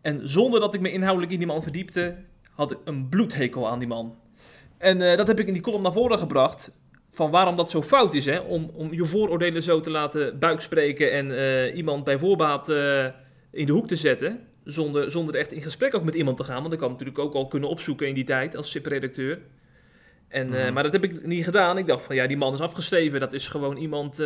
[0.00, 2.16] En zonder dat ik me inhoudelijk in die man verdiepte,
[2.50, 4.16] had ik een bloedhekel aan die man.
[4.76, 6.70] En eh, dat heb ik in die column naar voren gebracht,
[7.18, 8.38] van waarom dat zo fout is, hè?
[8.38, 13.06] Om, om je vooroordelen zo te laten buikspreken en eh, iemand bij voorbaat eh,
[13.50, 16.62] in de hoek te zetten zonder, zonder echt in gesprek ook met iemand te gaan.
[16.62, 19.38] Want ik had natuurlijk ook al kunnen opzoeken in die tijd als SIP-redacteur.
[20.28, 20.72] En, eh, Mhm.
[20.72, 21.78] maar dat heb ik niet gedaan.
[21.78, 23.20] Ik dacht van ja, die man is afgeschreven.
[23.20, 24.16] Dat is gewoon iemand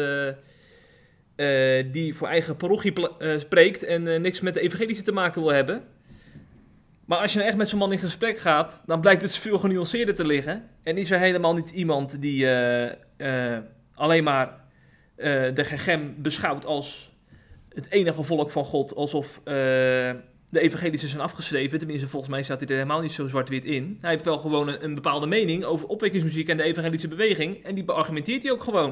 [1.93, 2.93] die voor eigen parochie
[3.39, 5.83] spreekt en niks met de evangelische te maken wil hebben.
[7.05, 9.59] Maar als je nou echt met zo'n man in gesprek gaat, dan blijkt het veel
[9.59, 10.71] genuanceerder te liggen.
[10.83, 13.63] En is er helemaal niet iemand die eh, eh,
[13.95, 14.61] alleen maar
[15.17, 17.13] eh, de gegem beschouwt als
[17.75, 18.95] het enige volk van God.
[18.95, 19.41] Alsof
[20.49, 21.79] de evangelische zijn afgeschreven.
[21.79, 23.99] Tenminste, volgens mij staat hij er helemaal niet zo zwart-wit in.
[24.01, 27.65] Hij heeft wel gewoon een, een bepaalde mening over opwekkingsmuziek en de evangelische beweging.
[27.65, 28.91] En die beargumenteert hij ook gewoon.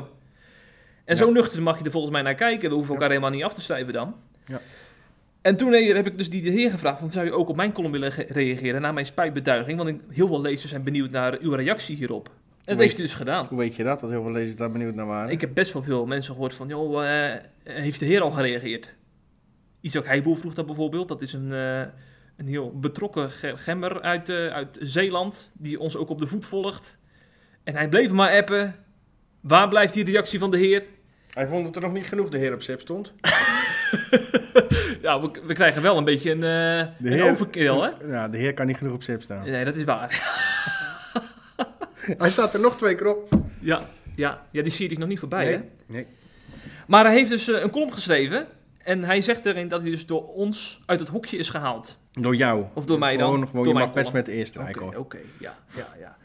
[1.04, 1.22] En Ja.
[1.24, 2.68] zo nuchter mag je er volgens mij naar kijken.
[2.68, 4.14] We hoeven elkaar helemaal niet af te schrijven dan.
[4.46, 4.60] Ja.
[5.42, 7.56] En toen he- heb ik dus die de heer gevraagd, van, zou je ook op
[7.56, 9.76] mijn column willen ge- reageren, na mijn spijtbetuiging?
[9.78, 12.26] Want ik- heel veel lezers zijn benieuwd naar uw reactie hierop.
[12.28, 13.46] En dat heeft hij dus gedaan.
[13.46, 14.00] Hoe weet je dat?
[14.00, 15.30] Dat heel veel lezers daar benieuwd naar waren.
[15.30, 18.94] Ik heb best wel veel mensen gehoord van, joh, eh, heeft de heer al gereageerd?
[19.80, 21.08] Isaac Heijboel vroeg dat bijvoorbeeld.
[21.08, 21.80] Dat is een, eh,
[22.36, 26.46] een heel betrokken ge- gemmer uit, eh, uit Zeeland, die ons ook op de voet
[26.46, 26.98] volgt.
[27.64, 28.74] En hij bleef maar appen.
[29.40, 30.84] Waar blijft die reactie van de heer?
[31.30, 33.12] Hij vond dat er nog niet genoeg de heer op zep stond.
[35.02, 37.90] ja, we, we krijgen wel een beetje een, De een heer- overkill, hè?
[38.06, 39.50] Ja, de heer kan niet genoeg op zep staan.
[39.50, 40.38] Nee, dat is waar.
[41.94, 43.28] Hij staat er nog twee keer op.
[43.60, 45.54] ja, ja, ja, die serie is nog niet voorbij, nee.
[45.54, 45.60] hè?
[45.86, 46.06] nee.
[46.86, 48.46] Maar hij heeft dus eh, een column geschreven.
[48.78, 51.98] En hij zegt erin dat hij dus door ons uit het hokje is gehaald.
[52.12, 52.64] Door jou.
[52.74, 53.30] Of door mij dan?
[53.30, 56.16] Gewoon, gewoon, Door je mag best met de eerste Oké, oké, ja, ja, ja.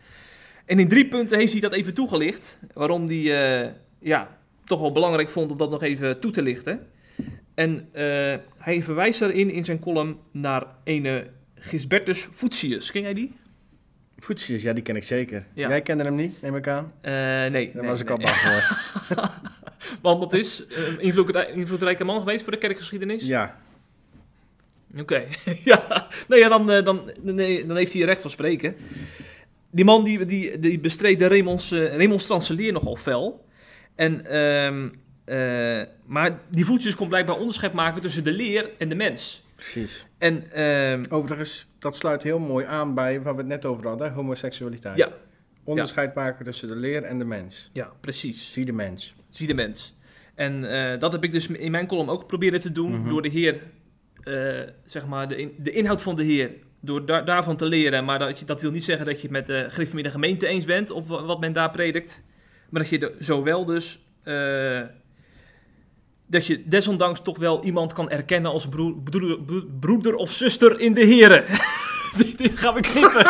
[0.65, 2.60] En in drie punten heeft hij dat even toegelicht.
[2.73, 6.88] Waarom hij eh, ja, toch wel belangrijk vond om dat nog even toe te lichten.
[7.56, 8.04] En eh,
[8.58, 12.91] hij verwijst daarin in zijn column naar ene Gisbertus Voetius.
[12.91, 13.34] Ken jij die?
[14.20, 15.46] Voetjes, ja, die ken ik zeker.
[15.54, 15.70] Ja.
[15.70, 16.94] Jij kende hem niet, neem ik aan?
[17.02, 17.50] Eh, nee.
[17.50, 18.18] Daar nee, was ik nee.
[18.18, 19.30] al bang voor.
[20.02, 23.24] Want dat is eh, een invloedrij- invloedrijke man geweest voor de kerkgeschiedenis?
[23.24, 23.60] Ja,
[25.00, 25.26] Oké,
[25.63, 26.08] ja.
[26.28, 28.76] Nou ja, dan, eh, dan, nee, dan heeft hij recht van spreken.
[29.70, 33.46] Die man die, die, die bestreed de remons, eh, remonstrantse leer nogal fel.
[33.96, 34.89] En, ehm,
[35.26, 39.44] eh, maar die voetjes kon blijkbaar onderscheid maken tussen de leer en de mens.
[39.56, 40.06] precies.
[40.18, 44.12] En ehm, Overigens, dat sluit heel mooi aan bij waar we het net over hadden,
[44.12, 44.98] homoseksualiteit.
[44.98, 45.10] ja,
[45.64, 47.70] Onderscheid maken tussen de leer en de mens.
[47.74, 48.52] ja, precies.
[48.54, 49.16] Zie de mens.
[49.30, 49.96] Zie de mens.
[50.36, 53.00] En eh, dat heb ik dus in mijn column ook proberen te doen.
[53.00, 53.10] Mhm.
[53.10, 53.62] Door de Heer,
[54.24, 58.06] eh, zeg maar, de, in- de inhoud van de Heer, door da- daarvan te leren.
[58.06, 60.66] Maar dat, je, dat wil niet zeggen dat je het met de gereformeerde gemeente eens
[60.66, 60.92] bent.
[60.92, 62.22] Of wa- wat men daar predikt.
[62.70, 64.00] Maar dat je er zowel dus.
[66.28, 70.80] Dat je desondanks toch wel iemand kan erkennen als broer, broeder, broer- broeder of zuster
[70.80, 71.46] in de Here.
[72.18, 73.26] dit, dit gaan we knippen.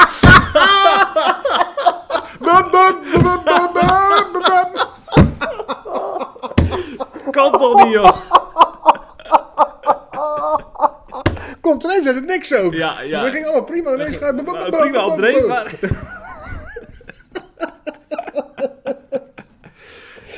[7.36, 8.12] kan toch niet, joh.
[11.62, 12.74] Komt ineens uit het niks ook.
[12.74, 13.22] Ja, ja.
[13.22, 13.94] Dat ging allemaal prima.
[13.94, 14.70] Ineens ga je...
[14.70, 15.74] Prima opdreef, maar...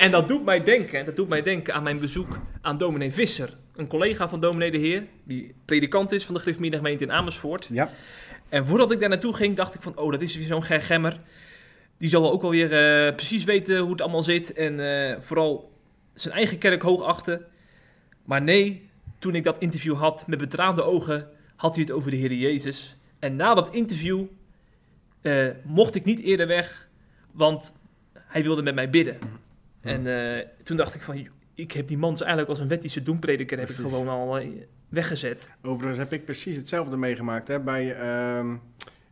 [0.07, 3.57] en dat doet mij denken, dat doet mij denken aan mijn bezoek aan dominee Visser.
[3.75, 7.67] Een collega van dominee de Heer, die predikant is van de gemeente in Amersfoort.
[7.71, 7.89] Ja,
[8.49, 11.19] En voordat ik daar naartoe ging, dacht ik van, oh, dat is weer zo'n gergemmer.
[11.97, 14.53] Die zal wel ook alweer eh precies weten hoe het allemaal zit.
[14.53, 15.71] En eh, vooral
[16.13, 17.45] zijn eigen kerk hoog achten.
[18.23, 18.89] Maar nee,
[19.19, 22.95] toen ik dat interview had met betraande ogen, had hij het over de Heer Jezus.
[23.19, 24.23] En na dat interview
[25.21, 26.87] eh, mocht ik niet eerder weg,
[27.31, 27.73] want
[28.13, 29.45] hij wilde met mij bidden.
[29.87, 33.03] En eh, toen dacht ik van, ik heb die man dus eigenlijk als een wettische
[33.03, 34.47] doemprediker heb ik gewoon al eh,
[34.89, 35.49] weggezet.
[35.63, 38.55] overigens heb ik precies hetzelfde meegemaakt hè, bij ehm,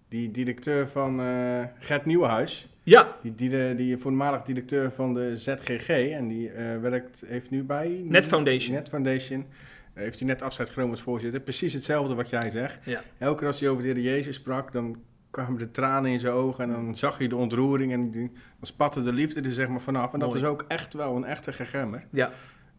[0.09, 2.67] die directeur van eh Gert Nieuwenhuis.
[2.83, 7.63] Ja, Die, die, de, die voormalig directeur van de ZGG en die werkt, heeft nu
[7.63, 8.01] bij...
[8.03, 8.75] Net Foundation.
[8.75, 9.45] Net Foundation.
[9.93, 11.39] Heeft hij net afscheid genomen als voorzitter.
[11.39, 12.77] Precies hetzelfde wat jij zegt.
[12.85, 13.01] ja.
[13.17, 14.97] Elke keer als hij over de Heer Jezus sprak, dan
[15.35, 18.67] kwamen de tranen in zijn ogen en dan zag je de ontroering en die, dan
[18.67, 20.13] spatte de liefde er zeg maar vanaf.
[20.13, 22.07] En dat is ook echt wel een echte gegemmer.
[22.11, 22.31] ja.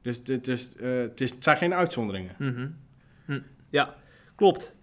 [0.03, 2.35] Dus dit is, eh, het, is, het zijn geen uitzonderingen.
[2.39, 2.69] Mhm.
[3.25, 3.41] Hm.
[3.71, 3.95] Ja,
[4.35, 4.75] klopt.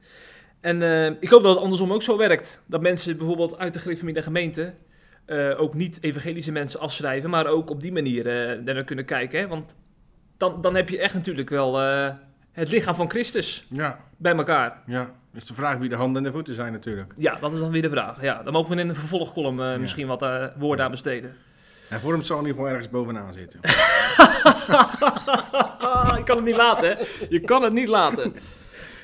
[0.59, 2.61] En eh, ik hoop dat het andersom ook zo werkt.
[2.65, 4.73] Dat mensen bijvoorbeeld uit de gereformeerde gemeente
[5.25, 8.23] eh, ook niet evangelische mensen afschrijven, maar ook op die manier
[8.63, 9.39] naar kunnen kijken.
[9.39, 9.47] Hè?
[9.47, 9.75] Want
[10.37, 11.77] dan, dan heb je echt natuurlijk wel
[12.51, 14.81] het lichaam van Christus Ja, bij elkaar.
[14.85, 15.11] ja.
[15.33, 17.13] Dus de vraag wie de handen en de voeten zijn natuurlijk.
[17.17, 18.21] Ja, dat is dan weer de vraag.
[18.21, 21.35] Ja, dan mogen we in een vervolgcolumn eh, misschien wat eh, woorden aan besteden.
[21.89, 23.59] En voor hem zal in ieder geval ergens bovenaan zitten.
[26.19, 26.95] ik kan het niet laten, hè?
[27.29, 28.35] Je kan het niet laten.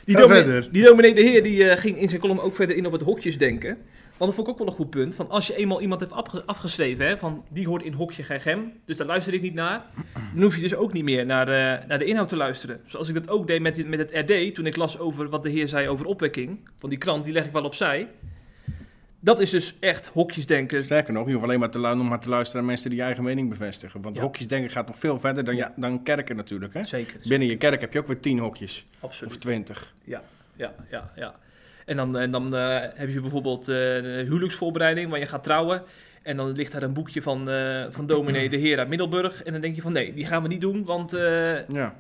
[0.06, 2.86] Die, dominee, die dominee de Heer die, eh, ging in zijn column ook verder in
[2.86, 3.78] op het hokjes denken.
[4.20, 5.16] Want dat vond ik ook wel een goed punt.
[5.16, 8.60] Van als je eenmaal iemand hebt afge- afgeschreven, hè, van die hoort in hokje GGM,
[8.86, 9.86] dus daar luister ik niet naar.
[10.34, 12.82] Dan hoef je dus ook niet meer naar, de- naar de inhoud te luisteren.
[12.86, 15.50] Zoals ik dat ook deed met, met het RD, toen ik las over wat de
[15.50, 16.70] Heer zei over opwekking.
[16.76, 18.08] Van die krant, die leg ik wel opzij.
[19.20, 20.84] Dat is dus echt hokjes denken.
[20.84, 23.24] Sterker nog, je hoeft alleen maar te, maar te luisteren naar mensen die je eigen
[23.24, 24.02] mening bevestigen.
[24.02, 24.22] Want Ja.
[24.22, 25.74] hokjes denken gaat nog veel verder dan, Ja.
[25.76, 26.74] dan kerken natuurlijk.
[26.74, 26.84] Hè?
[26.84, 28.86] Zeker, Binnen je kerk heb je ook weer tien hokjes.
[29.00, 29.34] absoluut.
[29.34, 29.94] Of twintig.
[30.04, 30.22] Ja,
[30.56, 31.36] ja, ja, ja.
[31.90, 35.84] En dan, en dan eh, heb je bijvoorbeeld eh, de huwelijksvoorbereiding, waar je gaat trouwen.
[36.24, 39.44] En dan ligt daar een boekje van, eh, van dominee de Heer uit Middelburg.
[39.44, 41.96] En dan denk je van nee, die gaan we niet doen, want eh, Ja.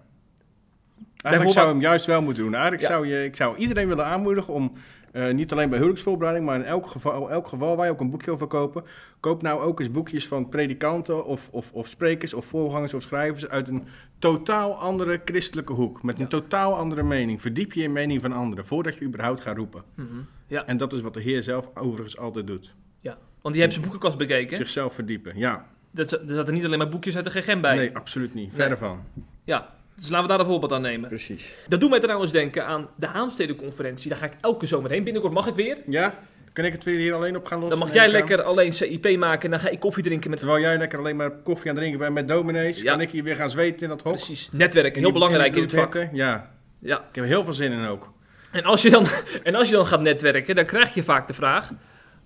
[1.21, 2.53] Eigenlijk zou je hem juist wel moeten doen.
[2.53, 2.87] Eigenlijk Ja.
[2.87, 4.73] zou je, ik zou iedereen willen aanmoedigen om,
[5.11, 8.09] eh, niet alleen bij huwelijksvoorbereiding, maar in elk geval, elk geval waar je ook een
[8.09, 8.83] boekje over kopen,
[9.19, 13.47] koop nou ook eens boekjes van predikanten of, of, of sprekers of voorgangers of schrijvers
[13.47, 13.83] uit een
[14.19, 16.03] totaal andere christelijke hoek.
[16.03, 16.23] Met Ja.
[16.23, 17.41] een totaal andere mening.
[17.41, 19.83] Verdiep je in mening van anderen voordat je überhaupt gaat roepen.
[19.95, 20.07] Mhm.
[20.47, 22.75] Ja, En dat is wat de Heer zelf overigens altijd doet.
[22.99, 23.17] ja.
[23.41, 24.57] Want die hebt zijn boekenkast bekeken.
[24.57, 25.37] Zichzelf verdiepen.
[25.37, 27.75] Ja, Er er zaten niet alleen maar boekjes uit de GGM bij.
[27.75, 28.53] nee, absoluut niet.
[28.53, 28.99] Verre van.
[29.43, 31.09] Ja, dus laten we daar een voorbeeld aan nemen.
[31.09, 31.55] Precies.
[31.67, 34.09] Dat doet mij trouwens denken aan de Haamstede-conferentie.
[34.09, 35.03] Daar ga ik elke zomer heen.
[35.03, 35.77] Binnenkort mag ik weer.
[35.87, 36.19] Ja?
[36.53, 37.77] Kan ik het weer hier alleen op gaan lossen?
[37.79, 40.39] Dan mag jij lekker alleen CIP maken en dan ga ik koffie drinken met...
[40.39, 42.91] Terwijl jij lekker alleen maar koffie aan het drinken bent met dominees, Ja.
[42.91, 44.13] kan ik hier weer gaan zweten in dat hok.
[44.13, 45.01] Precies, netwerken.
[45.01, 46.07] Heel belangrijk in het vak.
[46.11, 46.97] Ja, Ja.
[46.97, 48.13] ik heb er heel veel zin in ook.
[48.51, 49.05] En als, je dan,
[49.43, 51.71] en als je dan gaat netwerken, dan krijg je vaak de vraag...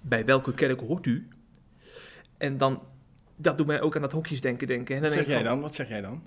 [0.02, 1.28] Bij welke kerk hoort u?
[2.38, 2.82] En dan...
[3.36, 4.96] Dat doet mij ook aan dat hokjes denken denken.
[4.96, 5.62] En dan Wat zeg jij dan?
[5.62, 6.24] Wat zeg jij dan?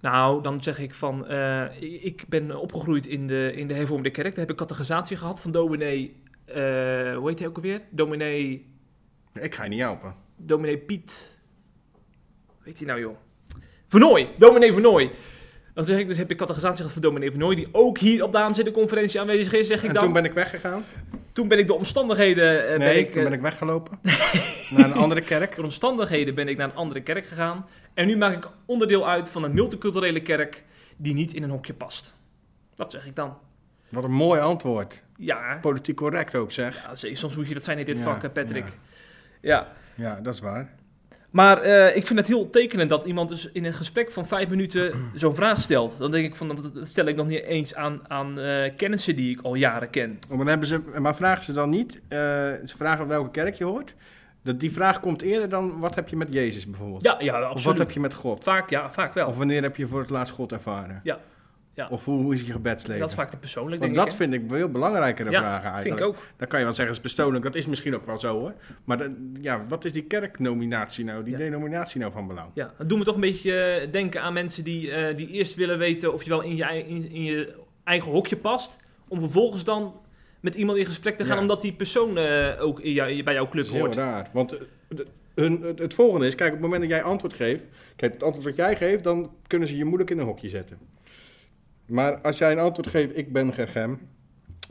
[0.00, 1.26] Nou, dan zeg ik van...
[1.26, 4.28] eh, ik ben opgegroeid in de, in de hervormde kerk.
[4.28, 6.22] Daar heb ik catechisatie gehad van dominee...
[6.44, 6.54] eh,
[7.16, 7.80] hoe heet hij ook alweer?
[7.90, 8.68] Dominee...
[9.40, 10.14] Ik ga je niet helpen.
[10.36, 11.36] Dominee Piet.
[12.64, 13.16] Weet hij nou, joh?
[13.88, 15.10] Vernooy, dominee Vernooy.
[15.74, 18.32] Dan zeg ik dus, heb ik catechisatie gehad van dominee Vernooy, die ook hier op
[18.32, 20.02] de AMC conferentie aanwezig is, zeg ik En dan.
[20.04, 20.84] toen ben ik weggegaan.
[21.40, 22.62] Toen ben ik de omstandigheden...
[22.62, 23.98] eh, ben nee, ik, toen eh, ben ik weggelopen.
[24.76, 25.56] naar een andere kerk.
[25.56, 27.66] Door omstandigheden ben ik naar een andere kerk gegaan.
[27.94, 30.64] En nu maak ik onderdeel uit van een multiculturele kerk
[30.96, 32.14] die niet in een hokje past.
[32.74, 33.38] Dat zeg ik dan.
[33.88, 35.02] Wat een mooi antwoord.
[35.16, 36.84] Ja, Politiek correct ook zeg.
[37.02, 38.64] ja soms moet je dat zijn in dit Ja, vak, Patrick.
[38.64, 38.72] ja.
[39.40, 39.72] ja.
[39.94, 40.74] Ja, dat is waar.
[41.30, 44.48] Maar eh, ik vind het heel tekenend dat iemand dus in een gesprek van vijf
[44.48, 45.98] minuten zo'n vraag stelt.
[45.98, 49.30] Dan denk ik van, dat stel ik nog niet eens aan, aan eh, kennissen die
[49.30, 50.18] ik al jaren ken.
[50.28, 52.18] Maar, dan hebben ze, maar vragen ze dan niet, eh,
[52.64, 53.94] ze vragen welke kerk je hoort.
[54.42, 57.02] Dat die vraag komt eerder dan wat heb je met Jezus bijvoorbeeld.
[57.02, 57.78] Ja, ja, of wat absoluut.
[57.78, 58.42] heb je met God.
[58.42, 59.28] Vaak, ja, vaak wel.
[59.28, 61.00] Of wanneer heb je voor het laatst God ervaren.
[61.02, 61.18] Ja,
[61.74, 61.88] ja.
[61.90, 63.00] Of hoe, hoe is je gebedsleven.
[63.00, 64.18] dat is vaak te persoonlijk, Want denk dat ik.
[64.18, 66.00] vind ik veel belangrijkere Ja, vragen eigenlijk.
[66.00, 66.26] vind ik ook.
[66.36, 67.44] Dan kan je wel zeggen, het is persoonlijk.
[67.44, 68.52] Dat is misschien ook wel zo hoor.
[68.84, 69.08] Maar
[69.40, 71.38] ja, wat is die kerknominatie nou, die Ja.
[71.38, 72.50] denominatie nou van belang?
[72.54, 75.54] Ja, dat doet me toch een beetje eh, denken aan mensen die, eh, die eerst
[75.54, 77.54] willen weten of je wel in je, in, in je
[77.84, 78.76] eigen hokje past.
[79.08, 79.94] Om vervolgens dan
[80.40, 83.48] met iemand in gesprek te gaan, omdat die persoon eh, ook in jou- bij jouw
[83.48, 83.94] club is heel hoort.
[83.94, 84.28] raar.
[84.32, 84.56] Want
[84.88, 87.64] de- hun, het, het volgende is, kijk, op het moment dat jij antwoord geeft,
[87.96, 90.78] kijk, het antwoord wat jij geeft, dan kunnen ze je moeilijk in een hokje zetten.
[91.90, 93.98] Maar als jij een antwoord geeft, ik ben Gergem,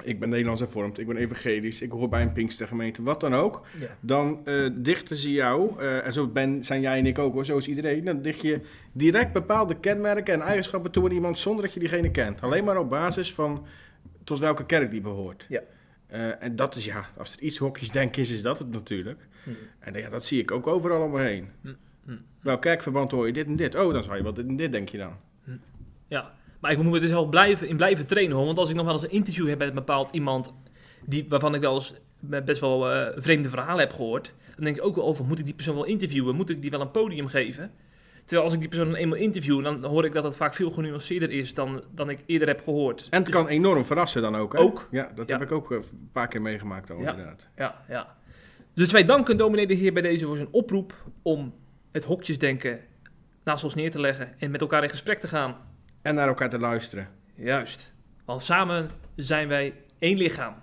[0.04, 3.66] ik ben Nederlands hervormd, ik ben evangelisch, ik hoor bij een Pinkstergemeente, wat dan ook,
[3.80, 3.88] Ja.
[4.00, 7.46] dan eh, dichten ze jou, eh, en zo ben, zijn jij en ik ook hoor,
[7.46, 11.64] zo is iedereen, dan dicht je direct bepaalde kenmerken en eigenschappen toe aan iemand zonder
[11.64, 12.42] dat je diegene kent.
[12.42, 13.66] Alleen maar op basis van
[14.24, 15.46] tot welke kerk die behoort.
[15.50, 15.62] Ja.
[16.08, 19.28] Eh, en dat is ja, als er iets hokjes denken is, is dat het natuurlijk.
[19.44, 19.50] Hm.
[19.80, 21.50] En ja, dat zie ik ook overal om me heen.
[21.62, 21.74] Hm,
[22.06, 22.18] hm.
[22.42, 23.76] Welk kerkverband hoor je dit en dit?
[23.76, 25.14] Oh, dan zou je wel dit en dit, denk je dan.
[26.08, 28.46] Ja, maar ik moet er dus wel blijven, in blijven trainen hoor.
[28.46, 30.54] Want als ik nog wel eens een interview heb met een bepaald iemand
[31.06, 34.78] die, waarvan ik wel eens met best wel eh, vreemde verhalen heb gehoord, dan denk
[34.78, 36.36] ik ook wel over, moet ik die persoon wel interviewen?
[36.36, 37.72] Moet ik die wel een podium geven?
[38.26, 40.72] Terwijl als ik die persoon dan eenmaal interview, dan hoor ik dat het vaak veel
[40.72, 43.08] genuanceerder is dan, dan ik eerder heb gehoord.
[43.10, 44.60] En het kan enorm verrassen dan ook, hè?
[44.60, 44.88] Ook.
[44.92, 45.38] Ja, dat Ja.
[45.38, 47.10] heb ik ook eh, een paar keer meegemaakt al, Ja.
[47.12, 47.48] inderdaad.
[47.58, 48.16] Ja, ja.
[48.74, 51.54] Dus wij danken dominee de Heer bij deze voor zijn oproep om
[51.92, 52.80] het hokjesdenken
[53.44, 55.56] naast ons neer te leggen en met elkaar in gesprek te gaan.
[56.02, 57.08] En naar elkaar te luisteren.
[57.36, 57.92] Juist.
[58.26, 60.56] Want samen zijn wij één lichaam.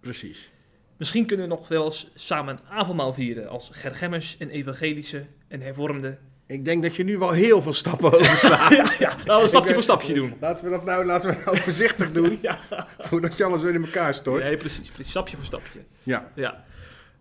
[0.00, 0.50] Precies.
[0.96, 5.60] Misschien kunnen we nog wel eens samen een avondmaal vieren als Gergemmers en evangelische en
[5.60, 6.18] hervormde.
[6.46, 8.70] Ik denk dat je nu wel heel veel stappen overslaat.
[8.70, 10.34] ja, ja, laten we stapje voor stapje doen.
[10.40, 12.58] Laten we dat nou, laten we nou voorzichtig doen, Ja,
[12.98, 14.42] voordat je alles weer in elkaar stort.
[14.44, 15.10] nee, precies, precies.
[15.10, 15.80] Stapje voor stapje.
[16.02, 16.30] Ja.
[16.34, 16.64] Ja.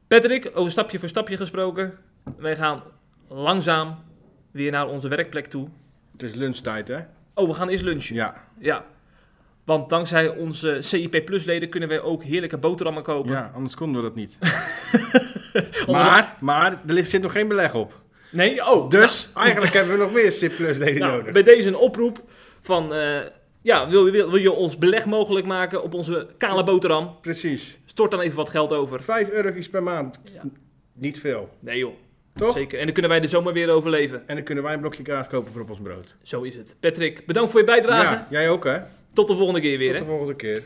[0.07, 1.97] Patrick, over stapje voor stapje gesproken.
[2.37, 2.83] Wij gaan
[3.27, 4.03] langzaam
[4.51, 5.67] weer naar onze werkplek toe.
[6.21, 6.99] Het is lunchtijd, hè?
[7.33, 8.15] Oh, we gaan eerst lunchen.
[8.15, 8.33] Ja.
[8.59, 8.85] Ja.
[9.63, 13.31] Want dankzij onze CIP Plus leden kunnen wij ook heerlijke boterhammen kopen.
[13.31, 14.37] ja, anders konden we dat niet.
[15.87, 18.01] maar, maar, er ligt- zit nog geen beleg op.
[18.31, 18.65] Nee?
[18.65, 18.89] Oh.
[18.89, 21.33] Dus, eigenlijk hebben we nog meer C plus leden nou, nodig.
[21.33, 22.23] bij deze een oproep
[22.61, 22.93] van...
[22.93, 23.19] eh,
[23.61, 27.17] ja, wil, je- wil, wil je ons beleg mogelijk maken op onze kale boterham?
[27.21, 27.79] Precies.
[27.85, 29.01] Stort dan even wat geld over.
[29.01, 30.19] Vijf euro's per maand.
[30.23, 30.41] Ja.
[30.93, 31.49] Niet veel.
[31.59, 31.93] Nee joh,
[32.35, 32.55] toch?
[32.55, 32.79] Zeker.
[32.79, 34.27] En dan kunnen wij de zomer weer overleven.
[34.27, 36.15] En dan kunnen wij een blokje kaas kopen voor op ons brood.
[36.23, 36.75] Zo is het.
[36.79, 38.03] Patrick, bedankt voor je bijdrage.
[38.03, 38.79] Ja, jij ook hè.
[39.13, 39.97] Tot de volgende keer weer.
[39.97, 40.63] Tot de volgende keer.